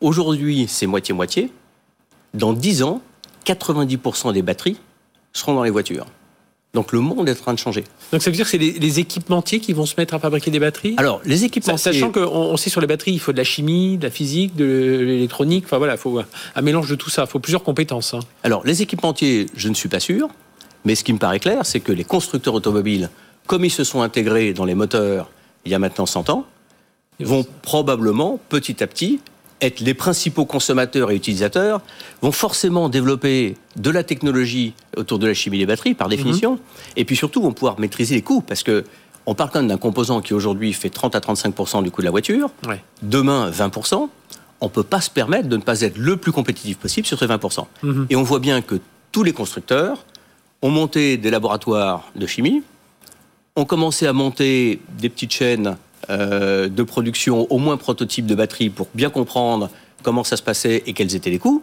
Aujourd'hui, 0.00 0.66
c'est 0.68 0.86
moitié-moitié. 0.86 1.50
Dans 2.32 2.52
10 2.52 2.82
ans, 2.82 3.00
90% 3.46 4.32
des 4.32 4.42
batteries 4.42 4.78
seront 5.32 5.54
dans 5.54 5.62
les 5.62 5.70
voitures. 5.70 6.06
Donc 6.74 6.92
le 6.92 7.00
monde 7.00 7.28
est 7.28 7.32
en 7.32 7.42
train 7.42 7.54
de 7.54 7.58
changer. 7.58 7.84
Donc 8.12 8.20
ça 8.20 8.30
veut 8.30 8.36
dire 8.36 8.44
que 8.44 8.50
c'est 8.50 8.58
les, 8.58 9.00
équipementiers 9.00 9.60
qui 9.60 9.72
vont 9.72 9.86
se 9.86 9.94
mettre 9.96 10.14
à 10.14 10.18
fabriquer 10.18 10.50
des 10.50 10.58
batteries? 10.58 10.94
Alors 10.96 11.20
les 11.24 11.44
équipementiers... 11.44 11.92
Sachant 11.92 12.10
qu'on 12.10 12.22
on 12.22 12.56
sait 12.56 12.70
sur 12.70 12.80
les 12.80 12.86
batteries, 12.86 13.12
il 13.12 13.20
faut 13.20 13.32
de 13.32 13.36
la 13.36 13.44
chimie, 13.44 13.96
de 13.96 14.04
la 14.04 14.10
physique, 14.10 14.56
de 14.56 15.00
l'électronique, 15.04 15.64
enfin 15.66 15.78
voilà, 15.78 15.94
il 15.94 15.98
faut 15.98 16.20
un 16.54 16.62
mélange 16.62 16.88
de 16.88 16.96
tout 16.96 17.10
ça, 17.10 17.22
il 17.22 17.28
faut 17.28 17.38
plusieurs 17.38 17.62
compétences. 17.62 18.14
Hein. 18.14 18.20
Alors 18.42 18.64
les 18.66 18.82
équipementiers, 18.82 19.46
je 19.54 19.68
ne 19.68 19.74
suis 19.74 19.88
pas 19.88 20.00
sûr, 20.00 20.28
mais 20.84 20.94
ce 20.94 21.04
qui 21.04 21.12
me 21.12 21.18
paraît 21.18 21.40
clair, 21.40 21.64
c'est 21.64 21.80
que 21.80 21.92
les 21.92 22.04
constructeurs 22.04 22.54
automobiles, 22.54 23.08
comme 23.46 23.64
ils 23.64 23.70
se 23.70 23.84
sont 23.84 24.02
intégrés 24.02 24.52
dans 24.52 24.64
les 24.64 24.74
moteurs 24.74 25.30
il 25.64 25.72
y 25.72 25.74
a 25.74 25.78
maintenant 25.78 26.06
100 26.06 26.30
ans, 26.30 26.44
vont 27.20 27.46
probablement 27.62 28.38
petit 28.48 28.82
à 28.82 28.86
petit 28.86 29.20
être 29.60 29.80
les 29.80 29.94
principaux 29.94 30.44
consommateurs 30.44 31.10
et 31.10 31.16
utilisateurs, 31.16 31.80
vont 32.22 32.32
forcément 32.32 32.88
développer 32.88 33.56
de 33.76 33.90
la 33.90 34.02
technologie 34.02 34.74
autour 34.96 35.18
de 35.18 35.26
la 35.26 35.34
chimie 35.34 35.58
des 35.58 35.66
batteries, 35.66 35.94
par 35.94 36.08
définition, 36.08 36.52
mhm. 36.52 36.58
et 36.96 37.04
puis 37.04 37.16
surtout 37.16 37.42
vont 37.42 37.52
pouvoir 37.52 37.78
maîtriser 37.78 38.14
les 38.14 38.22
coûts, 38.22 38.40
parce 38.40 38.62
que 38.62 38.84
on 39.26 39.34
parle 39.34 39.50
quand 39.50 39.60
même 39.60 39.68
d'un 39.68 39.78
composant 39.78 40.20
qui 40.20 40.34
aujourd'hui 40.34 40.74
fait 40.74 40.90
30 40.90 41.14
à 41.14 41.20
35% 41.20 41.82
du 41.82 41.90
coût 41.90 42.02
de 42.02 42.04
la 42.04 42.10
voiture, 42.10 42.50
demain 43.02 43.48
20 43.48 43.70
on 44.60 44.66
ne 44.66 44.70
peut 44.70 44.82
pas 44.82 45.00
se 45.00 45.10
permettre 45.10 45.48
de 45.48 45.56
ne 45.56 45.62
pas 45.62 45.80
être 45.80 45.98
le 45.98 46.16
plus 46.16 46.32
compétitif 46.32 46.78
possible 46.78 47.06
sur 47.06 47.18
ces 47.18 47.26
20 47.26 47.40
mhm. 47.82 48.06
Et 48.10 48.16
on 48.16 48.22
voit 48.22 48.38
bien 48.38 48.62
que 48.62 48.76
tous 49.12 49.22
les 49.22 49.32
constructeurs 49.32 50.04
ont 50.62 50.70
monté 50.70 51.16
des 51.16 51.30
laboratoires 51.30 52.10
de 52.16 52.26
chimie, 52.26 52.62
ont 53.56 53.64
commencé 53.64 54.06
à 54.06 54.12
monter 54.12 54.80
des 54.98 55.08
petites 55.08 55.32
chaînes 55.32 55.76
euh, 56.10 56.68
de 56.68 56.82
production, 56.82 57.46
au 57.50 57.58
moins 57.58 57.76
prototype 57.76 58.26
de 58.26 58.34
batterie, 58.34 58.70
pour 58.70 58.88
bien 58.94 59.10
comprendre 59.10 59.70
comment 60.02 60.24
ça 60.24 60.36
se 60.36 60.42
passait 60.42 60.82
et 60.86 60.92
quels 60.92 61.14
étaient 61.14 61.30
les 61.30 61.38
coûts. 61.38 61.62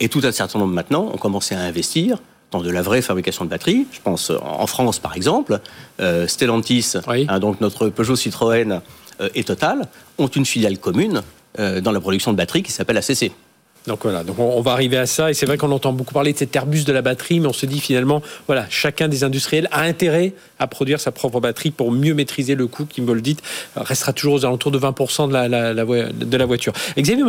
Et 0.00 0.08
tout 0.08 0.20
un 0.24 0.32
certain 0.32 0.58
nombre 0.58 0.72
maintenant 0.72 1.10
ont 1.12 1.18
commencé 1.18 1.54
à 1.54 1.60
investir 1.60 2.18
dans 2.50 2.60
de 2.60 2.70
la 2.70 2.82
vraie 2.82 3.02
fabrication 3.02 3.44
de 3.44 3.50
batteries. 3.50 3.86
Je 3.92 4.00
pense 4.00 4.30
en 4.30 4.66
France, 4.66 4.98
par 4.98 5.16
exemple, 5.16 5.60
euh, 6.00 6.26
Stellantis, 6.26 6.94
hein, 7.06 7.38
donc 7.38 7.60
notre 7.60 7.88
Peugeot 7.88 8.16
Citroën 8.16 8.80
euh, 9.20 9.28
et 9.34 9.44
Total, 9.44 9.88
ont 10.18 10.28
une 10.28 10.46
filiale 10.46 10.78
commune 10.78 11.22
dans 11.56 11.92
la 11.92 12.00
production 12.00 12.32
de 12.32 12.36
batteries 12.36 12.64
qui 12.64 12.72
s'appelle 12.72 12.96
ACC. 12.96 13.30
Donc 13.86 14.00
voilà, 14.02 14.24
donc 14.24 14.38
on, 14.38 14.62
va 14.62 14.72
arriver 14.72 14.96
à 14.96 15.04
ça. 15.04 15.30
Et 15.30 15.34
c'est 15.34 15.44
vrai 15.44 15.58
qu'on 15.58 15.70
entend 15.70 15.92
beaucoup 15.92 16.14
parler 16.14 16.32
de 16.32 16.38
cet 16.38 16.56
Airbus 16.56 16.84
de 16.84 16.92
la 16.92 17.02
batterie, 17.02 17.40
mais 17.40 17.48
on 17.48 17.52
se 17.52 17.66
dit 17.66 17.80
finalement, 17.80 18.22
voilà, 18.46 18.66
chacun 18.70 19.08
des 19.08 19.24
industriels 19.24 19.68
a 19.72 19.82
intérêt 19.82 20.32
à 20.58 20.66
produire 20.66 21.00
sa 21.00 21.12
propre 21.12 21.38
batterie 21.40 21.70
pour 21.70 21.92
mieux 21.92 22.14
maîtriser 22.14 22.54
le 22.54 22.66
coût, 22.66 22.86
qui, 22.86 23.02
me 23.02 23.12
le 23.12 23.20
dites, 23.20 23.42
restera 23.76 24.14
toujours 24.14 24.34
aux 24.34 24.44
alentours 24.46 24.70
de 24.70 24.78
20% 24.78 25.28
de 25.28 25.32
la, 25.34 25.74
de 25.74 26.36
la 26.36 26.46
voiture. 26.46 26.72
Xavier. 26.96 27.24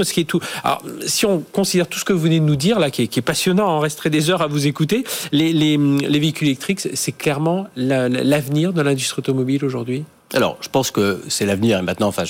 Alors, 0.64 0.84
si 1.06 1.26
on 1.26 1.40
considère 1.40 1.88
tout 1.88 2.00
ce 2.00 2.06
que 2.06 2.14
vous 2.14 2.20
venez 2.20 2.40
de 2.40 2.46
nous 2.46 2.56
dire, 2.56 2.80
là, 2.80 2.90
qui 2.90 3.04
est, 3.04 3.22
passionnant, 3.22 3.78
on 3.78 3.80
resterait 3.80 4.10
des 4.10 4.30
heures 4.30 4.42
à 4.42 4.48
vous 4.48 4.66
écouter, 4.66 5.04
les 5.34 5.78
véhicules 5.78 6.48
électriques, 6.48 6.88
c'est 6.94 7.12
clairement 7.12 7.68
l'avenir 7.76 8.72
de 8.72 8.82
l'industrie 8.82 9.20
automobile 9.20 9.66
aujourd'hui? 9.66 10.06
Alors, 10.34 10.58
je 10.62 10.70
pense 10.70 10.92
que 10.92 11.22
c'est 11.28 11.46
l'avenir. 11.46 11.80
Et 11.80 11.82
maintenant, 11.82 12.08
enfin, 12.08 12.24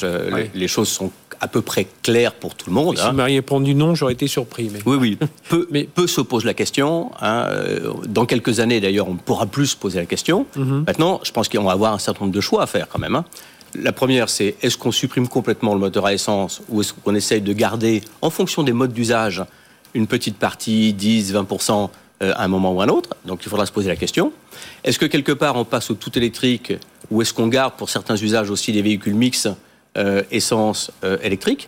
les 0.53 0.67
choses 0.67 0.89
sont 0.89 1.11
à 1.41 1.47
peu 1.47 1.61
près 1.61 1.87
claires 2.01 2.33
pour 2.33 2.55
tout 2.55 2.69
le 2.69 2.73
monde. 2.73 2.97
Si 2.97 3.03
hein. 3.03 3.11
vous 3.11 3.17
m'aviez 3.17 3.37
répondu 3.37 3.75
non, 3.75 3.95
j'aurais 3.95 4.13
été 4.13 4.27
surpris. 4.27 4.71
Oui, 4.85 4.97
oui. 4.99 5.17
Peu, 5.49 5.67
mais... 5.69 5.83
peu 5.83 6.07
se 6.07 6.21
pose 6.21 6.45
la 6.45 6.53
question. 6.53 7.11
Hein. 7.21 7.45
Euh, 7.49 7.93
dans 8.07 8.25
quelques 8.25 8.59
années, 8.59 8.79
d'ailleurs, 8.79 9.07
on 9.07 9.13
ne 9.13 9.19
pourra 9.19 9.45
plus 9.45 9.67
se 9.67 9.75
poser 9.75 9.99
la 9.99 10.05
question. 10.05 10.45
Mhm. 10.55 10.85
Maintenant, 10.87 11.19
je 11.23 11.31
pense 11.31 11.49
qu'on 11.49 11.63
va 11.63 11.71
avoir 11.71 11.93
un 11.93 11.99
certain 11.99 12.25
nombre 12.25 12.35
de 12.35 12.41
choix 12.41 12.63
à 12.63 12.67
faire 12.67 12.87
quand 12.87 12.99
même. 12.99 13.15
Hein. 13.15 13.25
La 13.75 13.91
première, 13.91 14.29
c'est 14.29 14.55
est-ce 14.61 14.77
qu'on 14.77 14.91
supprime 14.91 15.27
complètement 15.27 15.73
le 15.73 15.79
moteur 15.79 16.05
à 16.05 16.13
essence 16.13 16.61
ou 16.69 16.81
est-ce 16.81 16.93
qu'on 16.93 17.15
essaye 17.15 17.41
de 17.41 17.53
garder, 17.53 18.01
en 18.21 18.29
fonction 18.29 18.63
des 18.63 18.71
modes 18.71 18.93
d'usage, 18.93 19.43
une 19.93 20.07
petite 20.07 20.37
partie, 20.37 20.93
10, 20.93 21.33
20% 21.33 21.89
euh, 22.21 22.31
à 22.35 22.45
un 22.45 22.47
moment 22.47 22.71
ou 22.71 22.81
à 22.81 22.85
un 22.85 22.87
autre. 22.87 23.09
Donc 23.25 23.41
il 23.43 23.49
faudra 23.49 23.65
se 23.65 23.71
poser 23.71 23.89
la 23.89 23.97
question. 23.97 24.31
Est-ce 24.85 24.97
que 24.97 25.05
quelque 25.05 25.33
part 25.33 25.57
on 25.57 25.65
passe 25.65 25.91
au 25.91 25.95
tout 25.95 26.17
électrique 26.17 26.73
ou 27.11 27.21
est-ce 27.21 27.33
qu'on 27.33 27.47
garde 27.47 27.73
pour 27.73 27.89
certains 27.89 28.15
usages 28.15 28.49
aussi 28.49 28.71
des 28.71 28.81
véhicules 28.81 29.15
mix 29.15 29.49
euh, 29.97 30.23
essence 30.31 30.91
euh, 31.03 31.17
électrique? 31.21 31.67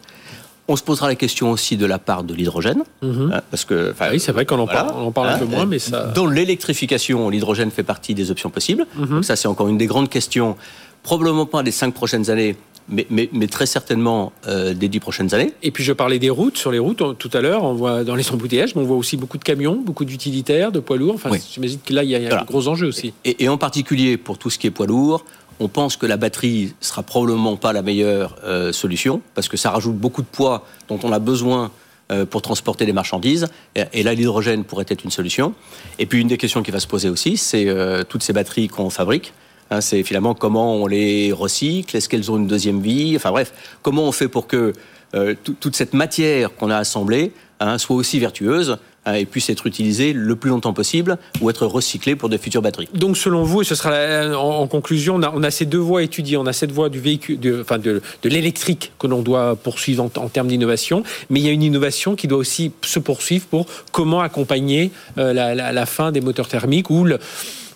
On 0.69 0.75
se 0.75 0.83
posera 0.83 1.07
la 1.07 1.15
question 1.15 1.51
aussi 1.51 1.75
de 1.75 1.85
la 1.85 1.99
part 1.99 2.23
de 2.23 2.33
l'hydrogène, 2.33 2.83
mhm. 3.01 3.31
hein, 3.33 3.41
parce 3.51 3.65
que 3.65 3.93
oui, 4.11 4.19
c'est 4.19 4.31
vrai 4.33 4.45
qu'on 4.45 4.59
en 4.59 4.67
parle, 4.67 4.91
on 4.95 5.07
en 5.07 5.11
parle 5.11 5.29
un 5.29 5.37
peu 5.37 5.45
moins, 5.45 5.65
mais 5.65 5.79
ça. 5.79 6.07
Dans 6.07 6.25
l'électrification, 6.25 7.29
l'hydrogène 7.29 7.71
fait 7.71 7.83
partie 7.83 8.13
des 8.13 8.31
options 8.31 8.49
possibles. 8.49 8.85
Mhm. 8.95 9.07
Donc 9.07 9.25
ça, 9.25 9.35
c'est 9.35 9.47
encore 9.47 9.69
une 9.69 9.77
des 9.77 9.85
grandes 9.85 10.09
questions, 10.09 10.55
probablement 11.03 11.45
pas 11.45 11.61
les 11.61 11.71
cinq 11.71 11.93
prochaines 11.93 12.29
années, 12.29 12.57
mais, 12.89 13.47
très 13.47 13.65
certainement 13.65 14.31
euh, 14.47 14.73
des 14.73 14.87
dix 14.87 14.99
prochaines 14.99 15.33
années. 15.33 15.53
Et 15.63 15.71
puis 15.71 15.83
je 15.83 15.93
parlais 15.93 16.19
des 16.19 16.29
routes. 16.29 16.57
Sur 16.57 16.71
les 16.71 16.79
routes, 16.79 17.17
tout 17.17 17.29
à 17.33 17.41
l'heure, 17.41 17.63
on 17.63 17.73
voit 17.73 18.03
dans 18.03 18.15
les 18.15 18.29
embouteillages, 18.31 18.75
mais 18.75 18.81
on 18.81 18.85
voit 18.85 18.97
aussi 18.97 19.17
beaucoup 19.17 19.37
de 19.37 19.43
camions, 19.43 19.75
beaucoup 19.75 20.05
d'utilitaires, 20.05 20.71
de 20.71 20.79
poids 20.79 20.97
lourds. 20.97 21.15
Enfin, 21.15 21.31
j'imagine 21.49 21.79
que 21.83 21.93
là, 21.93 22.03
il 22.03 22.09
y 22.09 22.15
a, 22.15 22.39
un 22.39 22.43
gros 22.43 22.67
enjeu 22.67 22.87
aussi. 22.87 23.13
Et, 23.25 23.47
en 23.49 23.57
particulier 23.57 24.17
pour 24.17 24.37
tout 24.37 24.49
ce 24.49 24.57
qui 24.57 24.67
est 24.67 24.71
poids 24.71 24.87
lourd, 24.87 25.25
on 25.59 25.67
pense 25.67 25.97
que 25.97 26.05
la 26.05 26.17
batterie 26.17 26.73
sera 26.81 27.03
probablement 27.03 27.57
pas 27.57 27.73
la 27.73 27.81
meilleure 27.81 28.35
euh, 28.43 28.71
solution 28.71 29.21
parce 29.33 29.47
que 29.47 29.57
ça 29.57 29.71
rajoute 29.71 29.95
beaucoup 29.95 30.21
de 30.21 30.27
poids 30.27 30.65
dont 30.87 30.99
on 31.03 31.11
a 31.11 31.19
besoin 31.19 31.71
euh, 32.11 32.25
pour 32.25 32.41
transporter 32.41 32.85
des 32.85 32.93
marchandises. 32.93 33.47
Et, 33.75 34.03
là, 34.03 34.13
l'hydrogène 34.13 34.63
pourrait 34.63 34.85
être 34.87 35.03
une 35.03 35.11
solution. 35.11 35.53
Et 35.97 36.05
puis 36.05 36.21
une 36.21 36.27
des 36.27 36.37
questions 36.37 36.61
qui 36.61 36.71
va 36.71 36.79
se 36.79 36.87
poser 36.87 37.09
aussi, 37.09 37.37
c'est 37.37 37.67
toutes 38.07 38.23
ces 38.23 38.33
batteries 38.33 38.67
qu'on 38.67 38.89
fabrique. 38.89 39.33
Hein, 39.69 39.81
c'est 39.81 40.03
finalement 40.03 40.33
comment 40.33 40.75
on 40.75 40.87
les 40.87 41.31
recycle, 41.31 41.95
est-ce 41.97 42.07
qu'elles 42.07 42.31
ont 42.31 42.37
une 42.37 42.47
deuxième 42.47 42.81
vie, 42.81 43.13
enfin 43.15 43.31
bref, 43.31 43.53
comment 43.81 44.03
on 44.03 44.11
fait 44.11 44.27
pour 44.27 44.47
que 44.47 44.73
euh, 45.15 45.35
toute 45.43 45.75
cette 45.75 45.93
matière 45.93 46.53
qu'on 46.55 46.69
a 46.69 46.77
assemblée 46.77 47.31
hein, 47.61 47.77
soit 47.77 47.95
aussi 47.95 48.19
vertueuse 48.19 48.77
hein, 49.05 49.13
et 49.13 49.25
puisse 49.25 49.49
être 49.49 49.67
utilisée 49.67 50.11
le 50.11 50.35
plus 50.35 50.49
longtemps 50.49 50.73
possible 50.73 51.17
ou 51.39 51.49
être 51.49 51.65
recyclée 51.65 52.17
pour 52.17 52.27
de 52.27 52.37
futures 52.37 52.61
batteries. 52.61 52.89
Donc 52.93 53.17
selon 53.17 53.43
vous, 53.43 53.61
et 53.61 53.65
ce 53.65 53.75
sera 53.75 54.37
en, 54.37 54.67
conclusion, 54.67 55.15
on 55.15 55.43
a, 55.43 55.51
ces 55.51 55.65
deux 55.65 55.77
voies 55.77 56.03
étudiées, 56.03 56.35
on 56.35 56.45
a 56.45 56.51
cette 56.51 56.73
voie 56.73 56.89
du 56.89 56.99
véhicule, 56.99 57.39
de, 57.39 57.61
enfin 57.61 57.77
de, 57.77 58.01
l'électrique 58.23 58.91
que 58.99 59.07
l'on 59.07 59.21
doit 59.21 59.55
poursuivre 59.55 60.03
en, 60.03 60.29
termes 60.29 60.47
d'innovation, 60.47 61.03
mais 61.29 61.39
il 61.39 61.45
y 61.45 61.49
a 61.49 61.53
une 61.53 61.63
innovation 61.63 62.15
qui 62.15 62.27
doit 62.27 62.37
aussi 62.37 62.73
se 62.83 62.99
poursuivre 62.99 63.45
pour 63.47 63.65
comment 63.93 64.19
accompagner 64.19 64.91
euh, 65.17 65.31
la, 65.33 65.55
la, 65.55 65.85
fin 65.85 66.11
des 66.11 66.19
moteurs 66.19 66.49
thermiques 66.49 66.89
ou 66.89 67.05
le, 67.05 67.17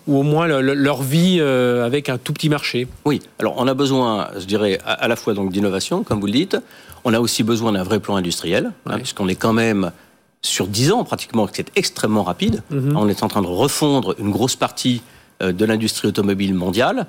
ou 0.06 0.18
au 0.18 0.22
moins 0.22 0.46
leur 0.46 1.02
vie 1.02 1.38
euh, 1.40 1.86
avec 1.86 2.08
un 2.08 2.18
tout 2.18 2.32
petit 2.32 2.48
marché 2.48 2.88
Oui, 3.04 3.20
alors 3.38 3.54
on 3.58 3.66
a 3.66 3.74
besoin, 3.74 4.28
je 4.38 4.44
dirais, 4.44 4.78
à, 4.84 5.08
la 5.08 5.16
fois 5.16 5.34
donc 5.34 5.52
d'innovation, 5.52 6.02
comme 6.02 6.20
vous 6.20 6.26
le 6.26 6.32
dites, 6.32 6.56
on 7.04 7.14
a 7.14 7.20
aussi 7.20 7.42
besoin 7.42 7.72
d'un 7.72 7.82
vrai 7.82 8.00
plan 8.00 8.16
industriel, 8.16 8.72
hein, 8.86 8.98
puisqu'on 8.98 9.28
est 9.28 9.36
quand 9.36 9.52
même 9.52 9.92
sur 10.40 10.66
10 10.66 10.92
ans 10.92 11.04
pratiquement, 11.04 11.48
c'est 11.52 11.70
extrêmement 11.76 12.24
rapide. 12.24 12.62
Mhm. 12.70 12.96
On 12.96 13.08
est 13.08 13.22
en 13.22 13.28
train 13.28 13.42
de 13.42 13.46
refondre 13.46 14.14
une 14.18 14.30
grosse 14.30 14.56
partie 14.56 15.02
de 15.40 15.64
l'industrie 15.64 16.08
automobile 16.08 16.54
mondiale. 16.54 17.06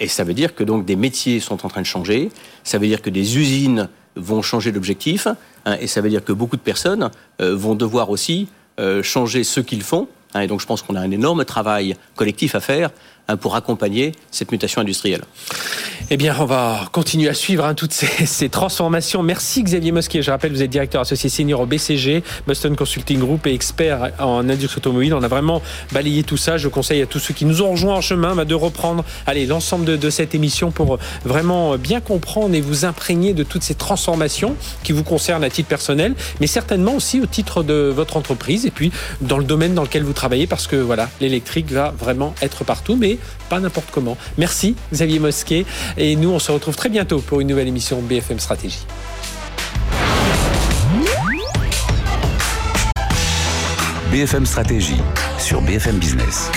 Et 0.00 0.08
ça 0.08 0.24
veut 0.24 0.32
dire 0.32 0.54
que 0.54 0.64
donc 0.64 0.86
des 0.86 0.96
métiers 0.96 1.40
sont 1.40 1.66
en 1.66 1.68
train 1.68 1.82
de 1.82 1.86
changer. 1.86 2.30
Ça 2.64 2.78
veut 2.78 2.86
dire 2.86 3.02
que 3.02 3.10
des 3.10 3.36
usines 3.36 3.90
vont 4.14 4.40
changer 4.40 4.72
d'objectif. 4.72 5.26
Hein, 5.66 5.76
et 5.80 5.86
ça 5.86 6.00
veut 6.00 6.08
dire 6.08 6.24
que 6.24 6.32
beaucoup 6.32 6.56
de 6.56 6.62
personnes 6.62 7.10
vont 7.38 7.74
devoir 7.74 8.08
aussi 8.08 8.48
changer 9.02 9.44
ce 9.44 9.60
qu'ils 9.60 9.82
font. 9.82 10.08
Hein, 10.34 10.40
et 10.40 10.46
donc 10.46 10.60
je 10.60 10.66
pense 10.66 10.82
qu'on 10.82 10.94
a 10.94 11.00
un 11.00 11.10
énorme 11.10 11.44
travail 11.44 11.96
collectif 12.14 12.54
à 12.54 12.60
faire 12.60 12.90
pour 13.34 13.56
accompagner 13.56 14.12
cette 14.30 14.52
mutation 14.52 14.80
industrielle. 14.80 15.22
Eh 16.08 16.16
bien, 16.16 16.36
on 16.38 16.44
va 16.44 16.88
continuer 16.92 17.28
à 17.28 17.34
suivre 17.34 17.64
hein, 17.64 17.74
toutes 17.74 17.92
ces, 17.92 18.48
transformations. 18.50 19.24
Merci 19.24 19.64
Xavier 19.64 19.90
Mosquier. 19.90 20.22
Je 20.22 20.30
rappelle, 20.30 20.52
vous 20.52 20.62
êtes 20.62 20.70
directeur 20.70 21.00
associé 21.00 21.28
senior 21.28 21.60
au 21.60 21.66
BCG, 21.66 22.22
Boston 22.46 22.76
Consulting 22.76 23.18
Group 23.18 23.44
et 23.48 23.52
expert 23.52 24.12
en 24.20 24.48
industrie 24.48 24.78
automobile. 24.78 25.14
On 25.14 25.22
a 25.24 25.28
vraiment 25.28 25.62
balayé 25.92 26.22
tout 26.22 26.36
ça. 26.36 26.58
Je 26.58 26.68
conseille 26.68 27.02
à 27.02 27.06
tous 27.06 27.18
ceux 27.18 27.34
qui 27.34 27.44
nous 27.44 27.60
ont 27.62 27.72
rejoints 27.72 27.96
en 27.96 28.00
chemin 28.00 28.36
bah, 28.36 28.44
de 28.44 28.54
reprendre 28.54 29.04
l'ensemble 29.48 29.84
de, 29.84 29.96
de, 29.96 30.10
cette 30.10 30.36
émission 30.36 30.70
pour 30.70 30.98
vraiment 31.24 31.76
bien 31.76 32.00
comprendre 32.00 32.54
et 32.54 32.60
vous 32.60 32.84
imprégner 32.84 33.34
de 33.34 33.42
toutes 33.42 33.64
ces 33.64 33.74
transformations 33.74 34.54
qui 34.84 34.92
vous 34.92 35.02
concernent 35.02 35.44
à 35.44 35.50
titre 35.50 35.68
personnel, 35.68 36.14
mais 36.40 36.46
certainement 36.46 36.94
aussi 36.94 37.20
au 37.20 37.26
titre 37.26 37.64
de 37.64 37.92
votre 37.94 38.16
entreprise 38.16 38.64
et 38.64 38.70
puis 38.70 38.92
dans 39.20 39.38
le 39.38 39.44
domaine 39.44 39.74
dans 39.74 39.82
lequel 39.82 40.04
vous 40.04 40.12
travaillez 40.12 40.46
parce 40.46 40.68
que 40.68 40.76
voilà, 40.76 41.10
l'électrique 41.20 41.72
va 41.72 41.92
vraiment 41.98 42.32
être 42.42 42.62
partout. 42.62 42.96
Pas 43.48 43.60
n'importe 43.60 43.88
comment. 43.90 44.16
Merci 44.38 44.76
Xavier 44.92 45.18
Mosquet 45.18 45.64
et 45.96 46.16
nous 46.16 46.30
on 46.30 46.38
se 46.38 46.52
retrouve 46.52 46.76
très 46.76 46.88
bientôt 46.88 47.20
pour 47.20 47.40
une 47.40 47.48
nouvelle 47.48 47.68
émission 47.68 48.00
BFM 48.02 48.38
Stratégie. 48.38 48.86
BFM 54.10 54.46
Stratégie 54.46 55.00
sur 55.38 55.60
BFM 55.62 55.98
Business. 55.98 56.50